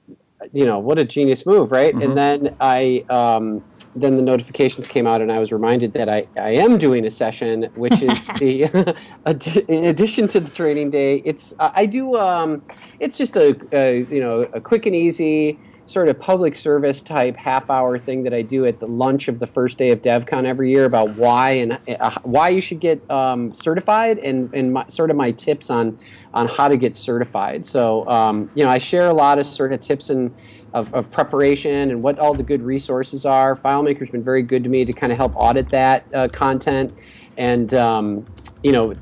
You 0.54 0.66
know, 0.66 0.80
what 0.80 0.98
a 1.00 1.06
genius 1.06 1.46
move, 1.46 1.72
right? 1.72 1.94
And 1.94 2.18
then 2.18 2.56
I, 2.60 3.06
um, 3.10 3.64
then 3.96 4.18
the 4.18 4.24
notifications 4.24 4.88
came 4.88 5.06
out, 5.06 5.22
and 5.22 5.32
I 5.32 5.40
was 5.40 5.52
reminded 5.52 5.94
that 5.94 6.10
I, 6.10 6.28
I 6.38 6.52
am 6.52 6.78
doing 6.78 7.06
a 7.06 7.10
session, 7.10 7.64
which 7.76 8.02
is 8.02 8.28
the. 8.40 8.96
in 9.68 9.86
addition 9.86 10.28
to 10.30 10.40
the 10.40 10.50
training 10.50 10.90
day, 10.90 11.22
it's 11.26 11.54
I 11.60 11.86
do. 11.86 12.18
Um, 12.18 12.64
it's 13.00 13.18
just 13.18 13.36
a, 13.36 13.56
a 13.72 14.06
you 14.10 14.20
know 14.20 14.42
a 14.54 14.62
quick 14.62 14.86
and 14.86 14.96
easy 14.96 15.60
sort 15.86 16.08
of 16.08 16.18
public 16.18 16.56
service 16.56 17.02
type 17.02 17.36
half 17.36 17.70
hour 17.70 17.98
thing 17.98 18.24
that 18.24 18.34
I 18.34 18.42
do 18.42 18.66
at 18.66 18.80
the 18.80 18.88
lunch 18.88 19.28
of 19.28 19.40
the 19.40 19.48
first 19.48 19.78
day 19.78 19.92
of 19.92 20.02
DevCon 20.02 20.46
every 20.46 20.72
year 20.72 20.86
about 20.86 21.16
why 21.16 21.52
and 21.52 21.78
uh, 22.00 22.20
why 22.24 22.50
you 22.50 22.62
should 22.62 22.80
get 22.80 23.10
um, 23.12 23.54
certified 23.54 24.18
and, 24.20 24.54
and 24.54 24.74
my, 24.74 24.88
sort 24.88 25.10
of 25.10 25.18
my 25.18 25.32
tips 25.32 25.70
on 25.70 26.00
on 26.34 26.48
how 26.48 26.68
to 26.68 26.78
get 26.78 26.96
certified. 26.96 27.66
So 27.66 28.08
um, 28.08 28.50
you 28.56 28.64
know 28.64 28.70
I 28.70 28.78
share 28.78 29.10
a 29.10 29.14
lot 29.14 29.40
of 29.40 29.46
sort 29.46 29.74
of 29.74 29.82
tips 29.82 30.10
and 30.10 30.34
of, 30.74 30.94
of 30.94 31.12
preparation 31.12 31.92
and 31.92 32.02
what 32.02 32.20
all 32.20 32.34
the 32.34 32.44
good 32.44 32.62
resources 32.62 33.26
are. 33.26 33.56
FileMaker's 33.56 34.10
been 34.10 34.24
very 34.24 34.42
good 34.42 34.64
to 34.64 34.70
me 34.70 34.86
to 34.86 34.94
kind 34.94 35.12
of 35.12 35.18
help 35.18 35.36
audit 35.36 35.70
that 35.70 36.06
uh, 36.14 36.28
content 36.28 36.94
and 37.38 37.74
um, 37.74 38.26
you 38.64 38.72
know 38.72 38.94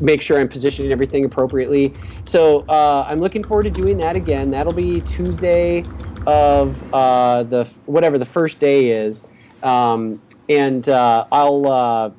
make 0.00 0.22
sure 0.22 0.40
I'm 0.40 0.48
positioning 0.48 0.90
everything 0.90 1.24
appropriately. 1.24 1.92
So 2.24 2.64
uh, 2.68 3.06
I'm 3.08 3.18
looking 3.18 3.44
forward 3.44 3.64
to 3.64 3.70
doing 3.70 3.98
that 3.98 4.16
again. 4.16 4.50
That'll 4.50 4.72
be 4.72 5.00
Tuesday 5.02 5.84
of 6.26 6.94
uh, 6.94 7.42
the 7.44 7.64
whatever 7.86 8.18
the 8.18 8.24
first 8.24 8.58
day 8.58 8.90
is. 8.90 9.26
Um, 9.62 10.20
and 10.48 10.88
uh, 10.88 11.24
I'll 11.30 11.66
uh, 11.66 12.10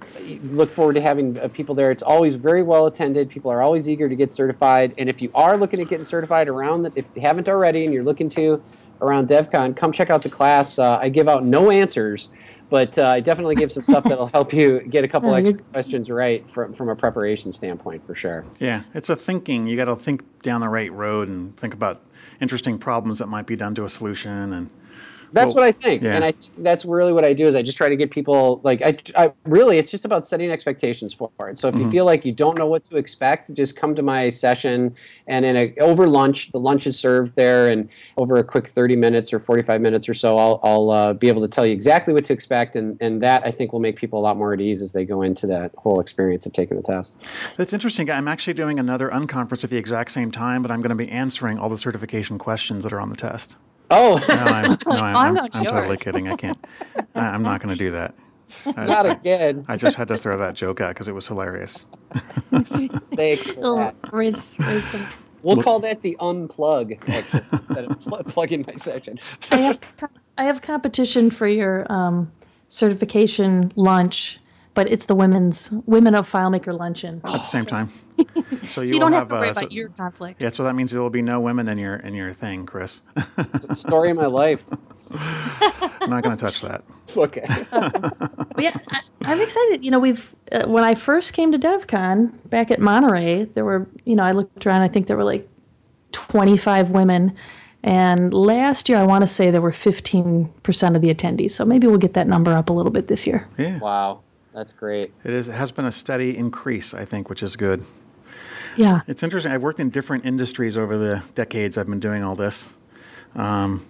look 0.44 0.72
forward 0.72 0.94
to 0.94 1.02
having 1.02 1.38
uh, 1.38 1.50
people 1.50 1.76
there. 1.76 1.92
It's 1.92 2.02
always 2.02 2.36
very 2.36 2.63
well 2.63 2.88
attended. 2.88 3.30
People 3.30 3.52
are 3.52 3.62
always 3.62 3.88
eager 3.88 4.08
to 4.08 4.16
get 4.16 4.32
certified. 4.32 4.94
And 4.98 5.10
if 5.10 5.22
you 5.22 5.30
are 5.36 5.58
looking 5.58 5.80
at 5.82 5.89
getting 5.89 6.06
certified 6.06 6.48
around 6.48 6.84
that, 6.84 6.94
if 6.96 7.06
you 7.16 7.22
haven't 7.22 7.50
already, 7.50 7.84
and 7.84 7.94
you're 7.94 8.04
looking 8.04 8.30
to 8.30 8.63
around 9.04 9.28
DevCon, 9.28 9.76
come 9.76 9.92
check 9.92 10.10
out 10.10 10.22
the 10.22 10.30
class. 10.30 10.80
Uh, 10.80 10.98
I 11.02 11.10
give 11.10 11.28
out 11.28 11.44
no 11.44 11.70
answers, 11.70 12.30
but 12.70 12.98
uh, 12.98 13.08
I 13.08 13.20
definitely 13.20 13.56
give 13.56 13.72
some 13.72 13.84
stuff 13.84 14.04
that'll 14.06 14.28
help 14.28 14.54
you 14.54 14.80
get 14.82 15.04
a 15.04 15.08
couple 15.08 15.30
Oh, 15.34 15.34
extra 15.34 15.58
questions 15.74 16.10
right 16.10 16.48
from 16.50 16.74
from 16.74 16.89
a 16.89 16.96
preparation 16.96 17.52
standpoint 17.52 18.04
for 18.06 18.16
sure. 18.16 18.46
Yeah, 18.60 18.84
it's 18.94 19.10
a 19.10 19.16
thinking. 19.16 19.68
You 19.68 19.76
got 19.78 19.86
to 19.86 19.96
think 19.96 20.42
down 20.42 20.62
the 20.62 20.70
right 20.70 20.92
road 20.92 21.28
and 21.28 21.56
think 21.58 21.74
about 21.74 22.02
interesting 22.42 22.78
problems 22.80 23.20
that 23.20 23.28
might 23.28 23.46
be 23.46 23.56
done 23.56 23.76
to 23.76 23.86
a 23.86 23.89
solution. 23.89 24.54
And 24.54 24.70
That's 25.34 25.54
Well, 25.56 25.63
what 25.63 25.67
I 25.67 25.72
think, 25.72 26.04
yeah. 26.04 26.15
and 26.15 26.24
I 26.24 26.32
think 26.32 26.63
that's 26.63 26.86
really 26.86 27.12
what 27.12 27.26
I 27.26 27.34
do. 27.34 27.48
Is 27.48 27.56
I 27.56 27.63
just 27.63 27.78
try 27.78 27.89
to 27.89 27.96
get 27.96 28.12
people 28.12 28.62
like 28.63 28.82
I, 28.84 28.98
I 29.15 29.34
really 29.46 29.80
it's 29.80 29.89
just 29.91 30.06
about 30.06 30.26
setting 30.26 30.52
expectations 30.52 31.12
for 31.13 31.30
it. 31.50 31.58
So 31.58 31.67
if 31.67 31.74
Mm-hmm. 31.74 31.86
you 31.86 31.91
feel 31.91 32.06
like 32.06 32.24
you 32.24 32.32
don't 32.32 32.56
know 32.58 32.67
what 32.67 32.88
to 32.91 32.98
expect, 32.98 33.52
just 33.56 33.76
come 33.76 33.96
to 33.96 34.04
my 34.04 34.30
session, 34.30 34.96
and 35.28 35.43
in 35.43 35.58
a 35.58 35.74
over 35.80 36.08
lunch, 36.08 36.52
the 36.52 36.60
lunch 36.60 36.86
is 36.86 37.00
served 37.00 37.36
there, 37.36 37.67
and 37.67 37.89
over 38.15 38.38
a 38.38 38.43
quick 38.43 38.67
thirty 38.67 38.96
minutes 38.96 39.34
or 39.34 39.39
forty 39.39 39.63
five 39.63 39.82
minutes 39.82 40.08
or 40.08 40.13
so, 40.13 40.38
I'll 40.38 40.60
I'll 40.63 40.89
uh, 40.91 41.13
be 41.13 41.28
able 41.30 41.41
to 41.41 41.48
tell 41.48 41.65
you 41.65 41.74
exactly 41.74 42.13
what 42.13 42.26
to 42.26 42.34
expect, 42.34 42.76
and 42.76 42.96
and 43.02 43.22
that 43.24 43.43
I 43.46 43.50
think 43.52 43.74
will 43.74 43.80
make 43.80 43.96
people 43.96 44.19
a 44.19 44.24
lot 44.24 44.38
more 44.38 44.54
at 44.54 44.62
ease 44.62 44.82
as 44.84 44.93
they 44.93 45.04
go 45.04 45.24
into 45.24 45.48
that 45.48 45.72
whole 45.78 46.00
experience 46.00 46.46
of 46.46 46.54
taking 46.54 46.78
the 46.78 46.84
test. 46.84 47.17
That's 47.58 47.74
interesting. 47.74 48.10
I'm 48.12 48.28
actually 48.28 48.54
doing 48.54 48.78
another 48.80 49.10
unconference 49.10 49.63
at 49.63 49.72
the 49.72 49.78
exact 49.78 50.12
same 50.12 50.32
time, 50.32 50.62
but 50.62 50.69
I'm 50.69 50.82
going 50.82 50.89
to 50.89 50.96
be 50.96 51.10
answering 51.10 51.58
all 51.58 51.69
the 51.69 51.78
certification 51.78 52.38
questions 52.38 52.84
that 52.84 52.93
are 52.93 53.02
on 53.02 53.10
the 53.10 53.15
test. 53.17 53.58
Oh, 53.93 54.17
No, 54.27 54.36
I'm, 54.36 54.71
no, 54.71 54.77
I'm, 54.88 55.15
I'm 55.17 55.38
I'm, 55.38 55.49
I'm 55.53 55.63
totally 55.65 55.97
kidding. 55.97 56.27
I 56.27 56.36
can't. 56.36 56.58
I, 57.15 57.19
I'm 57.21 57.43
not 57.43 57.62
going 57.62 57.75
to 57.75 57.79
do 57.79 57.91
that. 57.91 58.15
I, 58.77 58.86
not 58.86 59.06
again. 59.06 59.65
I 59.67 59.77
just 59.77 59.97
had 59.97 60.08
to 60.10 60.15
throw 60.17 60.38
that 60.38 60.53
joke 60.56 60.82
out 60.82 60.89
because 60.89 61.08
it 61.08 61.13
was 61.13 61.27
hilarious. 61.27 61.86
Thanks 62.51 63.47
for 63.47 63.53
Little 63.62 63.77
that. 63.77 63.95
raise, 64.12 64.58
raise 64.60 64.86
some. 64.86 65.08
We'll 65.41 65.62
call 65.62 65.79
that 65.82 66.01
the 66.01 66.15
unplug, 66.21 66.97
actually, 67.10 67.41
instead 67.51 67.86
of 67.86 67.99
pl- 67.99 68.63
my 68.65 68.75
session. 68.75 69.19
I 69.51 69.58
have 69.58 69.79
I 70.38 70.45
have 70.45 70.62
competition 70.62 71.29
for 71.29 71.47
your 71.47 71.91
um, 71.91 72.32
certification 72.69 73.73
lunch, 73.75 74.39
but 74.73 74.91
it's 74.91 75.05
the 75.05 75.15
women's 75.15 75.71
Women 75.86 76.15
of 76.15 76.29
FileMaker 76.29 76.77
luncheon. 76.77 77.21
At 77.23 77.31
the 77.31 77.43
same 77.43 77.65
time. 77.65 77.89
So 78.15 78.81
you, 78.81 78.88
so 78.88 78.93
you 78.93 78.99
don't 78.99 79.12
will 79.12 79.17
have 79.19 79.27
to 79.29 79.33
worry 79.33 79.47
uh, 79.47 79.51
about 79.51 79.63
so- 79.65 79.69
your 79.71 79.89
conflict. 79.89 80.41
Yeah, 80.41 80.49
so 80.49 80.63
that 80.63 80.75
means 80.75 80.91
there 80.91 81.01
will 81.01 81.09
be 81.09 81.23
no 81.23 81.39
women 81.39 81.67
in 81.67 81.79
your 81.79 81.95
in 81.95 82.13
your 82.13 82.31
thing, 82.31 82.65
Chris. 82.67 83.01
Story 83.73 84.12
of 84.12 84.17
my 84.17 84.27
life. 84.27 84.65
I'm 85.12 86.09
not 86.09 86.23
going 86.23 86.36
to 86.38 86.45
touch 86.45 86.62
that. 86.62 86.83
Okay. 87.15 87.45
But 87.69 88.59
yeah, 88.59 88.77
I, 88.89 89.01
I'm 89.23 89.39
excited. 89.41 89.83
You 89.83 89.91
know, 89.91 89.99
we've 89.99 90.33
uh, 90.51 90.67
when 90.67 90.83
I 90.83 90.95
first 90.95 91.33
came 91.33 91.51
to 91.51 91.59
DevCon 91.59 92.49
back 92.49 92.71
at 92.71 92.79
Monterey, 92.79 93.45
there 93.45 93.65
were 93.65 93.88
you 94.05 94.15
know 94.15 94.23
I 94.23 94.31
looked 94.31 94.65
around. 94.65 94.81
I 94.81 94.88
think 94.88 95.07
there 95.07 95.17
were 95.17 95.23
like 95.23 95.47
25 96.13 96.91
women, 96.91 97.36
and 97.83 98.33
last 98.33 98.89
year 98.89 98.97
I 98.97 99.03
want 99.03 99.21
to 99.23 99.27
say 99.27 99.51
there 99.51 99.62
were 99.62 99.71
15 99.71 100.49
percent 100.63 100.95
of 100.95 101.01
the 101.01 101.13
attendees. 101.13 101.51
So 101.51 101.65
maybe 101.65 101.88
we'll 101.88 101.97
get 101.97 102.13
that 102.13 102.27
number 102.27 102.53
up 102.53 102.69
a 102.69 102.73
little 102.73 102.91
bit 102.91 103.07
this 103.07 103.27
year. 103.27 103.47
Yeah. 103.57 103.79
Wow. 103.79 104.21
That's 104.54 104.72
great. 104.72 105.12
It 105.24 105.34
is. 105.34 105.48
It 105.48 105.54
has 105.54 105.72
been 105.72 105.86
a 105.86 105.92
steady 105.92 106.38
increase, 106.38 106.94
I 106.94 107.06
think, 107.06 107.30
which 107.30 107.42
is 107.42 107.56
good. 107.56 107.84
Yeah. 108.76 109.02
It's 109.08 109.24
interesting. 109.24 109.52
I've 109.52 109.62
worked 109.62 109.80
in 109.80 109.89
different 109.89 110.26
industries 110.26 110.78
over 110.78 110.98
the 110.98 111.24
decades 111.36 111.78
I've 111.78 111.88
been 111.88 112.00
doing 112.00 112.24
all 112.24 112.36
this. 112.36 112.70
Um, 113.36 113.86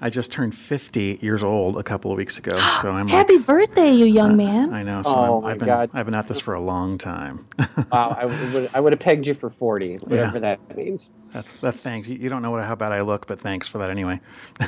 I 0.00 0.10
just 0.10 0.30
turned 0.30 0.54
50 0.56 1.18
years 1.20 1.42
old 1.42 1.76
a 1.76 1.82
couple 1.82 2.12
of 2.12 2.16
weeks 2.18 2.38
ago, 2.38 2.56
so 2.82 2.90
I'm 2.90 3.08
Happy 3.08 3.36
like, 3.38 3.46
birthday, 3.46 3.90
you 3.92 4.06
young 4.06 4.36
man. 4.36 4.72
I 4.72 4.82
know. 4.84 5.02
So 5.02 5.10
Oh, 5.14 5.36
I'm, 5.38 5.42
my 5.42 5.50
I've 5.50 5.58
been 5.58 5.66
God. 5.66 5.90
I've 5.92 6.06
been 6.06 6.14
at 6.14 6.28
this 6.28 6.38
for 6.38 6.54
a 6.54 6.60
long 6.60 6.98
time. 6.98 7.46
Wow, 7.92 8.14
I 8.18 8.26
would 8.26 8.70
I 8.74 8.80
would 8.80 8.92
have 8.92 9.00
pegged 9.00 9.26
you 9.26 9.34
for 9.34 9.48
forty, 9.48 9.96
whatever 9.96 10.34
Yeah. 10.38 10.56
that 10.56 10.76
means. 10.76 11.10
That's 11.32 11.54
that. 11.54 11.76
Thanks. 11.76 12.06
You, 12.08 12.16
you 12.16 12.28
don't 12.28 12.42
know 12.42 12.50
what, 12.50 12.62
how 12.64 12.74
bad 12.74 12.92
I 12.92 13.00
look, 13.02 13.26
but 13.26 13.40
thanks 13.40 13.66
for 13.66 13.78
that 13.78 13.88
anyway. 13.88 14.20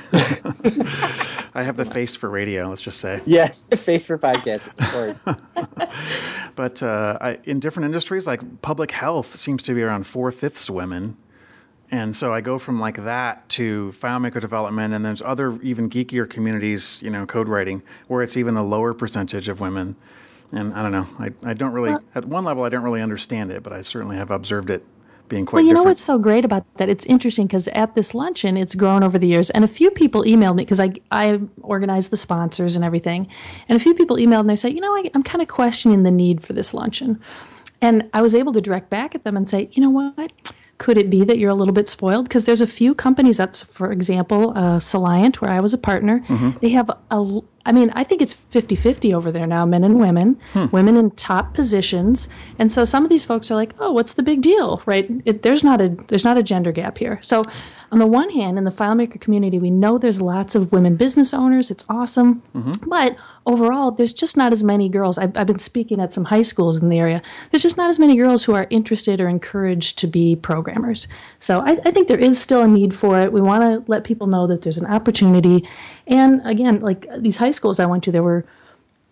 I 1.55 1.63
have 1.65 1.77
the 1.77 1.85
face 1.85 2.15
for 2.17 2.31
radio. 2.31 2.69
Let's 2.69 2.81
just 2.83 3.01
say. 3.01 3.21
Yeah, 3.27 3.49
face 3.49 4.05
for 4.05 4.17
podcast, 4.17 4.69
of 4.69 5.27
course. 5.27 5.91
But 6.55 6.83
uh, 6.83 7.19
I, 7.21 7.39
in 7.45 7.61
different 7.61 7.87
industries, 7.87 8.27
like 8.27 8.63
public 8.63 8.93
health 8.93 9.39
seems 9.41 9.63
to 9.65 9.75
be 9.75 9.83
around 9.83 10.07
four 10.07 10.31
fifths 10.33 10.71
women. 10.71 11.17
And 11.91 12.17
so 12.17 12.33
I 12.33 12.41
go 12.41 12.59
from 12.59 12.79
like 12.79 13.03
that 13.05 13.49
to 13.51 13.93
FileMaker 14.01 14.41
development, 14.41 14.95
and 14.95 15.05
there's 15.05 15.23
other 15.23 15.61
even 15.61 15.91
geekier 15.91 16.29
communities, 16.29 17.01
you 17.03 17.11
know, 17.11 17.27
code 17.27 17.49
writing, 17.49 17.83
where 18.07 18.23
it's 18.23 18.37
even 18.37 18.57
a 18.57 18.65
lower 18.65 18.95
percentage 18.95 19.49
of 19.49 19.61
women. 19.61 19.97
And 20.53 20.73
I 20.75 20.83
don't 20.83 20.93
know, 20.93 21.07
I, 21.19 21.51
I 21.51 21.55
don't 21.55 21.73
really, 21.73 21.91
Well- 21.91 22.05
at 22.15 22.25
one 22.25 22.45
level, 22.45 22.65
I 22.65 22.69
don't 22.69 22.83
really 22.85 23.03
understand 23.03 23.51
it, 23.51 23.63
but 23.63 23.73
I 23.73 23.83
certainly 23.83 24.17
have 24.17 24.31
observed 24.31 24.71
it 24.71 24.85
being 25.29 25.47
quite 25.47 25.61
Well, 25.61 25.67
you 25.67 25.73
know 25.73 25.85
what's 25.85 26.01
so 26.01 26.19
great 26.19 26.45
about 26.45 26.65
that? 26.77 26.89
It's 26.89 27.07
interesting 27.07 27.47
because 27.47 27.69
at 27.69 27.95
this 27.95 28.15
luncheon, 28.15 28.57
it's 28.57 28.75
grown 28.75 29.03
over 29.03 29.19
the 29.19 29.29
years, 29.29 29.49
and 29.51 29.65
a 29.65 29.69
few 29.69 29.91
people 29.91 30.23
emailed 30.25 30.57
me 30.57 30.65
because 30.65 30.81
I 30.81 30.95
I 31.11 31.41
organize 31.63 32.09
the 32.09 32.17
sponsors 32.17 32.75
and 32.77 32.85
everything, 32.85 33.29
and 33.69 33.77
a 33.77 33.81
few 33.81 33.95
people 33.95 34.17
emailed 34.17 34.41
and 34.41 34.51
they 34.51 34.57
say, 34.57 34.71
you 34.71 34.81
know, 34.81 34.93
I, 34.95 35.09
I'm 35.15 35.23
kind 35.23 35.41
of 35.41 35.47
questioning 35.49 36.03
the 36.03 36.11
need 36.11 36.43
for 36.43 36.53
this 36.53 36.75
luncheon, 36.75 37.21
and 37.81 38.11
I 38.13 38.23
was 38.23 38.35
able 38.35 38.53
to 38.55 38.61
direct 38.61 38.91
back 38.91 39.15
at 39.15 39.23
them 39.25 39.37
and 39.37 39.49
say, 39.49 39.69
you 39.73 39.81
know 39.83 39.91
what? 39.91 40.33
Could 40.81 40.97
it 40.97 41.11
be 41.11 41.25
that 41.25 41.37
you're 41.37 41.51
a 41.51 41.55
little 41.55 41.75
bit 41.75 41.91
spoiled? 41.91 42.27
Because 42.27 42.47
there's 42.47 42.63
a 42.63 42.67
few 42.67 42.95
companies 42.95 43.37
that's, 43.37 43.63
for 43.63 43.93
example, 43.93 44.53
uh, 44.57 44.79
Soliant, 44.79 45.37
where 45.37 45.51
I 45.51 45.61
was 45.61 45.75
a 45.75 45.79
partner. 45.79 46.21
Mm-hmm. 46.21 46.59
They 46.63 46.71
have 46.71 46.91
a, 47.11 47.41
I 47.67 47.73
mean, 47.73 47.91
I 47.93 48.03
think 48.03 48.23
it's 48.23 48.33
50 48.33 48.77
50 48.77 49.13
over 49.13 49.31
there 49.31 49.47
now, 49.47 49.67
men 49.67 49.85
and 49.85 50.01
women, 50.01 50.41
hmm. 50.55 50.69
women 50.73 50.97
in 50.97 51.11
top 51.11 51.53
positions. 51.53 52.31
And 52.59 52.73
so 52.73 52.87
some 52.87 53.05
of 53.05 53.11
these 53.11 53.27
folks 53.27 53.51
are 53.51 53.57
like, 53.57 53.75
oh, 53.79 53.93
what's 53.93 54.15
the 54.15 54.23
big 54.23 54.41
deal, 54.41 54.83
right? 54.87 55.07
It, 55.27 55.43
there's, 55.43 55.63
not 55.63 55.83
a, 55.83 55.91
there's 56.09 56.25
not 56.25 56.39
a 56.39 56.43
gender 56.43 56.73
gap 56.73 56.97
here. 56.97 57.19
So, 57.21 57.45
on 57.93 57.99
the 57.99 58.07
one 58.07 58.31
hand, 58.31 58.57
in 58.57 58.65
the 58.65 58.71
FileMaker 58.71 59.21
community, 59.21 59.59
we 59.59 59.69
know 59.69 59.99
there's 59.99 60.23
lots 60.23 60.55
of 60.55 60.73
women 60.73 60.97
business 60.97 61.35
owners. 61.35 61.71
It's 61.71 61.85
awesome. 61.89 62.41
Mm-hmm. 62.55 62.89
But 62.89 63.17
overall, 63.51 63.91
there's 63.91 64.13
just 64.13 64.37
not 64.37 64.53
as 64.53 64.63
many 64.63 64.89
girls. 64.89 65.19
I've, 65.19 65.37
I've 65.37 65.47
been 65.47 65.59
speaking 65.59 66.01
at 66.01 66.13
some 66.13 66.27
high 66.27 66.43
schools 66.43 66.81
in 66.81 66.89
the 66.89 66.99
area. 66.99 67.21
There's 67.51 67.63
just 67.63 67.77
not 67.77 67.91
as 67.91 67.99
many 67.99 68.17
girls 68.17 68.45
who 68.45 68.55
are 68.55 68.67
interested 68.71 69.21
or 69.21 69.29
encouraged 69.29 69.99
to 69.99 70.07
be 70.07 70.37
programmers. 70.37 71.09
So 71.39 71.61
I, 71.61 71.79
I 71.85 71.91
think 71.91 72.09
there 72.09 72.19
is 72.19 72.41
still 72.41 72.63
a 72.63 72.69
need 72.69 72.95
for 72.95 73.19
it. 73.21 73.33
We 73.33 73.41
want 73.41 73.63
to 73.63 73.91
let 73.91 74.05
people 74.05 74.29
know 74.29 74.47
that 74.47 74.63
there's 74.63 74.79
an 74.79 74.87
opportunity. 74.87 75.69
And 76.07 76.41
again, 76.47 76.81
like 76.81 77.07
these 77.19 77.39
high 77.39 77.51
schools 77.51 77.81
I 77.81 77.87
went 77.87 78.05
to, 78.05 78.13
there 78.13 78.23
were, 78.23 78.47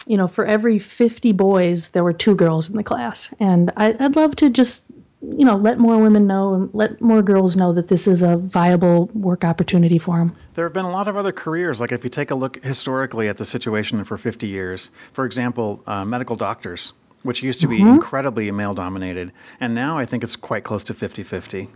you 0.06 0.16
know, 0.16 0.28
for 0.28 0.46
every 0.46 0.78
50 0.78 1.32
boys, 1.32 1.90
there 1.90 2.04
were 2.04 2.12
two 2.12 2.36
girls 2.36 2.70
in 2.70 2.76
the 2.76 2.84
class. 2.84 3.34
And 3.40 3.72
I, 3.76 3.96
I'd 3.98 4.16
love 4.16 4.36
to 4.36 4.48
just, 4.50 4.84
you 5.20 5.44
know, 5.44 5.56
let 5.56 5.78
more 5.78 5.98
women 5.98 6.26
know 6.26 6.54
and 6.54 6.70
let 6.72 7.00
more 7.00 7.22
girls 7.22 7.56
know 7.56 7.72
that 7.72 7.88
this 7.88 8.06
is 8.06 8.22
a 8.22 8.36
viable 8.36 9.06
work 9.14 9.44
opportunity 9.44 9.98
for 9.98 10.18
them. 10.18 10.36
There 10.54 10.64
have 10.64 10.72
been 10.72 10.84
a 10.84 10.90
lot 10.90 11.08
of 11.08 11.16
other 11.16 11.32
careers. 11.32 11.80
Like 11.80 11.90
if 11.90 12.04
you 12.04 12.10
take 12.10 12.30
a 12.30 12.36
look 12.36 12.62
historically 12.62 13.28
at 13.28 13.36
the 13.36 13.44
situation 13.44 14.04
for 14.04 14.16
50 14.16 14.46
years, 14.46 14.90
for 15.12 15.24
example, 15.24 15.82
uh, 15.86 16.04
medical 16.04 16.36
doctors, 16.36 16.92
which 17.22 17.42
used 17.42 17.60
to 17.62 17.66
be 17.66 17.78
mm-hmm. 17.78 17.94
incredibly 17.94 18.50
male 18.52 18.74
dominated, 18.74 19.32
and 19.58 19.74
now 19.74 19.98
I 19.98 20.06
think 20.06 20.22
it's 20.22 20.36
quite 20.36 20.62
close 20.62 20.84
to 20.84 20.94
50 20.94 21.24
50. 21.24 21.68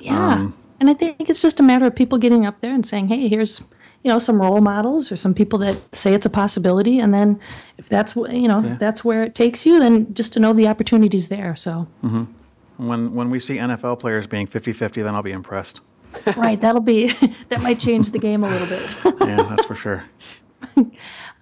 Yeah. 0.00 0.28
Um, 0.32 0.62
and 0.80 0.90
I 0.90 0.94
think 0.94 1.30
it's 1.30 1.40
just 1.40 1.60
a 1.60 1.62
matter 1.62 1.86
of 1.86 1.94
people 1.94 2.18
getting 2.18 2.44
up 2.44 2.60
there 2.60 2.74
and 2.74 2.84
saying, 2.84 3.08
hey, 3.08 3.28
here's, 3.28 3.60
you 4.02 4.10
know, 4.10 4.18
some 4.18 4.40
role 4.40 4.60
models 4.60 5.10
or 5.10 5.16
some 5.16 5.34
people 5.34 5.58
that 5.60 5.94
say 5.94 6.14
it's 6.14 6.26
a 6.26 6.30
possibility. 6.30 6.98
And 6.98 7.14
then 7.14 7.40
if 7.78 7.88
that's, 7.88 8.14
you 8.16 8.48
know, 8.48 8.62
if 8.64 8.78
that's 8.78 9.04
where 9.04 9.22
it 9.22 9.34
takes 9.34 9.64
you, 9.64 9.78
then 9.78 10.12
just 10.12 10.32
to 10.34 10.40
know 10.40 10.52
the 10.52 10.68
opportunity's 10.68 11.28
there. 11.28 11.56
So, 11.56 11.88
mm-hmm. 12.04 12.24
When, 12.76 13.14
when 13.14 13.30
we 13.30 13.40
see 13.40 13.56
NFL 13.56 14.00
players 14.00 14.26
being 14.26 14.46
50 14.46 14.72
50, 14.72 15.02
then 15.02 15.14
I'll 15.14 15.22
be 15.22 15.32
impressed. 15.32 15.80
right, 16.36 16.60
that'll 16.60 16.80
be, 16.82 17.08
that 17.48 17.62
might 17.62 17.80
change 17.80 18.10
the 18.10 18.18
game 18.18 18.44
a 18.44 18.48
little 18.50 18.66
bit. 18.68 18.96
Yeah, 19.26 19.42
that's 19.42 19.66
for 19.66 19.74
sure. 19.74 20.04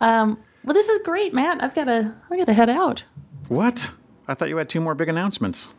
well, 0.01 0.37
this 0.67 0.89
is 0.89 1.03
great, 1.03 1.35
Matt. 1.35 1.63
I've 1.63 1.75
got 1.75 1.85
to, 1.85 2.15
I 2.31 2.37
got 2.37 2.47
to 2.47 2.53
head 2.55 2.71
out. 2.71 3.05
What? 3.49 3.91
I 4.27 4.35
thought 4.35 4.49
you 4.49 4.57
had 4.57 4.69
two 4.71 4.81
more 4.81 4.95
big 4.95 5.09
announcements. 5.09 5.75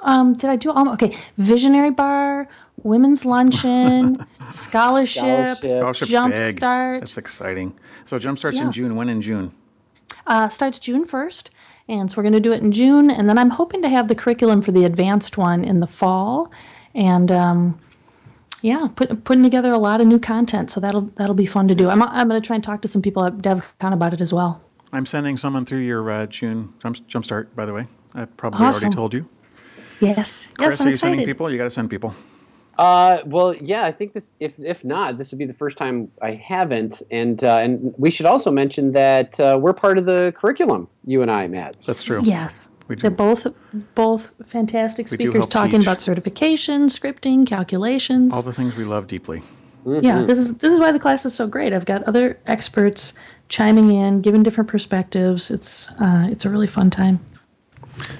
Um, 0.00 0.34
did 0.34 0.48
I 0.48 0.56
do 0.56 0.70
all? 0.70 0.88
Okay, 0.92 1.16
Visionary 1.38 1.90
Bar, 1.90 2.48
Women's 2.84 3.24
Luncheon, 3.24 4.24
Scholarship, 4.50 5.56
Scholarship. 5.58 6.08
Jumpstart. 6.08 6.92
big. 6.94 7.00
That's 7.00 7.18
exciting. 7.18 7.76
So 8.06 8.18
Jump 8.18 8.38
starts 8.38 8.58
Yeah. 8.58 8.66
in 8.66 8.72
June. 8.72 8.94
When 8.96 9.08
in 9.08 9.20
June? 9.22 9.52
uh, 10.26 10.48
starts 10.48 10.78
June 10.78 11.04
1st. 11.04 11.50
And 11.88 12.10
so 12.10 12.18
we're 12.18 12.22
going 12.24 12.34
to 12.34 12.40
do 12.40 12.52
it 12.52 12.62
in 12.62 12.70
June. 12.70 13.10
And 13.10 13.28
then 13.28 13.38
I'm 13.38 13.50
hoping 13.50 13.80
to 13.82 13.88
have 13.88 14.08
the 14.08 14.14
curriculum 14.14 14.60
for 14.60 14.72
the 14.72 14.84
advanced 14.84 15.38
one 15.38 15.64
in 15.64 15.80
the 15.80 15.86
fall. 15.86 16.52
And 16.94 17.32
um, 17.32 17.80
yeah, 18.60 18.88
put, 18.94 19.24
putting 19.24 19.42
together 19.42 19.72
a 19.72 19.78
lot 19.78 20.00
of 20.00 20.06
new 20.06 20.18
content. 20.18 20.70
So 20.70 20.80
that'll 20.80 21.02
that'll 21.16 21.34
be 21.34 21.46
fun 21.46 21.66
to 21.68 21.74
do. 21.74 21.88
I'm, 21.88 22.02
I'm 22.02 22.28
going 22.28 22.40
to 22.40 22.46
try 22.46 22.56
and 22.56 22.64
talk 22.64 22.82
to 22.82 22.88
some 22.88 23.02
people 23.02 23.24
at 23.24 23.38
DevCon 23.38 23.92
about 23.92 24.12
it 24.12 24.20
as 24.20 24.32
well. 24.32 24.60
I'm 24.92 25.06
sending 25.06 25.36
someone 25.36 25.64
through 25.64 25.80
your 25.80 26.10
uh, 26.10 26.26
June 26.26 26.74
jump, 26.82 26.96
Jumpstart, 27.08 27.54
by 27.54 27.64
the 27.66 27.72
way. 27.72 27.86
I 28.14 28.24
probably 28.24 28.64
Awesome. 28.64 28.86
already 28.86 28.96
told 28.96 29.14
you. 29.14 29.28
Yes. 30.00 30.52
Chris, 30.56 30.72
yes, 30.72 30.80
I'm 30.80 30.86
are 30.86 30.90
you 30.90 30.96
sending 30.96 31.26
people? 31.26 31.50
You 31.50 31.58
got 31.58 31.64
to 31.64 31.70
send 31.70 31.90
people. 31.90 32.14
Uh, 32.78 33.22
well, 33.26 33.54
yeah, 33.56 33.84
I 33.84 33.90
think 33.90 34.12
this. 34.12 34.30
If 34.38 34.60
if 34.60 34.84
not, 34.84 35.18
this 35.18 35.32
would 35.32 35.38
be 35.38 35.46
the 35.46 35.52
first 35.52 35.76
time 35.76 36.12
I 36.22 36.32
haven't, 36.32 37.02
and 37.10 37.42
uh, 37.42 37.56
and 37.56 37.92
we 37.98 38.08
should 38.10 38.26
also 38.26 38.52
mention 38.52 38.92
that 38.92 39.38
uh, 39.40 39.58
we're 39.60 39.72
part 39.72 39.98
of 39.98 40.06
the 40.06 40.32
curriculum. 40.36 40.86
You 41.04 41.22
and 41.22 41.30
I, 41.30 41.48
Matt. 41.48 41.76
That's 41.84 42.04
true. 42.04 42.20
Yes. 42.22 42.70
We 42.86 42.94
do- 42.94 43.02
They're 43.02 43.10
both 43.10 43.48
both 43.96 44.32
fantastic 44.46 45.08
do 45.08 45.16
speakers 45.16 45.46
talking 45.48 45.80
teach. 45.80 45.86
about 45.86 46.00
certification, 46.00 46.86
scripting, 46.86 47.44
calculations. 47.46 48.32
All 48.32 48.42
the 48.42 48.52
things 48.52 48.76
we 48.76 48.84
love 48.84 49.08
deeply. 49.08 49.42
Yeah, 49.84 50.22
this 50.22 50.38
is 50.38 50.58
this 50.58 50.72
is 50.72 50.78
why 50.78 50.92
the 50.92 50.98
class 51.00 51.24
is 51.26 51.34
so 51.34 51.46
great. 51.48 51.72
I've 51.72 51.86
got 51.86 52.02
other 52.04 52.38
experts 52.46 53.14
chiming 53.48 53.90
in, 53.92 54.20
giving 54.22 54.42
different 54.44 54.68
perspectives. 54.70 55.50
It's 55.50 55.90
uh, 56.00 56.28
it's 56.30 56.44
a 56.44 56.50
really 56.50 56.66
fun 56.68 56.90
time. 56.90 57.20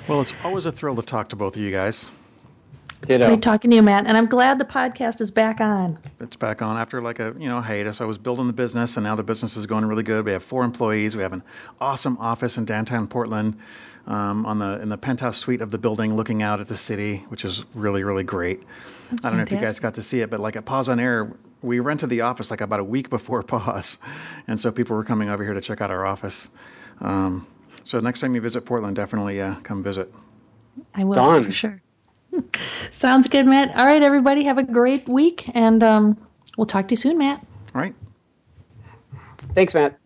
Well, 0.09 0.21
it's 0.21 0.33
always 0.43 0.67
a 0.67 0.73
thrill 0.73 0.97
to 0.97 1.03
talk 1.03 1.29
to 1.29 1.37
both 1.37 1.55
of 1.55 1.63
you 1.63 1.71
guys. 1.71 2.07
It's 3.03 3.17
great 3.17 3.43
talking 3.43 3.71
to 3.71 3.77
you, 3.77 3.83
Matt, 3.83 4.07
and 4.07 4.17
I'm 4.17 4.27
glad 4.27 4.59
the 4.59 4.65
podcast 4.65 5.21
is 5.21 5.31
back 5.31 5.61
on. 5.61 5.99
It's 6.19 6.37
back 6.37 6.61
on 6.63 6.77
after 6.77 7.01
like 7.01 7.21
a 7.21 7.35
you 7.39 7.49
know 7.49 7.61
hiatus. 7.61 8.01
I 8.01 8.05
was 8.05 8.19
building 8.19 8.49
the 8.49 8.53
business, 8.53 8.97
and 8.97 9.05
now 9.05 9.15
the 9.15 9.23
business 9.23 9.57
is 9.57 9.67
going 9.67 9.85
really 9.85 10.03
good. 10.03 10.25
We 10.25 10.33
have 10.33 10.43
four 10.43 10.65
employees. 10.65 11.17
We 11.17 11.23
have 11.23 11.33
an 11.33 11.45
awesome 11.81 12.19
office 12.19 12.57
in 12.57 12.65
downtown 12.65 13.07
Portland, 13.07 13.57
um, 14.09 14.45
on 14.47 14.59
the 14.59 14.81
in 14.81 14.89
the 14.89 14.99
penthouse 14.99 15.39
suite 15.39 15.61
of 15.61 15.71
the 15.71 15.79
building, 15.79 16.17
looking 16.17 16.43
out 16.43 16.61
at 16.61 16.67
the 16.69 16.77
city, 16.77 17.19
which 17.29 17.45
is 17.45 17.65
really 17.73 18.03
really 18.03 18.25
great. 18.25 18.63
That's 19.11 19.25
I 19.25 19.29
don't 19.29 19.39
know 19.39 19.45
if 19.45 19.53
you 19.53 19.59
guys 19.59 19.79
got 19.79 19.95
to 19.95 20.03
see 20.03 20.21
it, 20.21 20.31
but 20.31 20.41
like 20.41 20.57
at 20.57 20.65
PauseOnError, 20.65 21.37
we 21.63 21.79
rented 21.79 22.11
the 22.11 22.23
office 22.23 22.51
like 22.51 22.61
about 22.61 22.81
a 22.81 22.85
week 22.85 23.11
before 23.17 23.43
Pause, 23.45 23.99
and 24.49 24.61
so 24.61 24.73
people 24.73 24.97
were 24.97 25.05
coming 25.05 25.29
over 25.29 25.45
here 25.45 25.55
to 25.55 25.61
check 25.61 25.81
out 25.81 25.91
our 25.91 26.05
office. 26.05 26.51
Um, 27.01 27.47
so 27.85 28.01
next 28.01 28.21
time 28.21 28.35
you 28.35 28.41
visit 28.41 28.63
Portland, 28.63 28.97
definitely 28.97 29.41
uh, 29.41 29.55
come 29.63 29.85
visit. 29.85 30.13
I 30.95 31.05
will 31.05 31.15
Done. 31.15 31.45
for 31.45 31.51
sure. 31.51 31.81
Sounds 32.91 33.29
good, 33.29 33.47
Matt. 33.47 33.77
All 33.77 33.87
right, 33.87 34.03
everybody, 34.03 34.45
have 34.45 34.59
a 34.59 34.63
great 34.63 35.09
week, 35.09 35.51
and 35.55 35.83
um, 35.83 36.27
we'll 36.57 36.67
talk 36.67 36.89
to 36.89 36.93
you 36.93 36.97
soon, 36.97 37.19
Matt. 37.19 37.45
All 37.75 37.81
right. 37.81 37.95
Thanks, 39.55 39.75
Matt. 39.75 39.99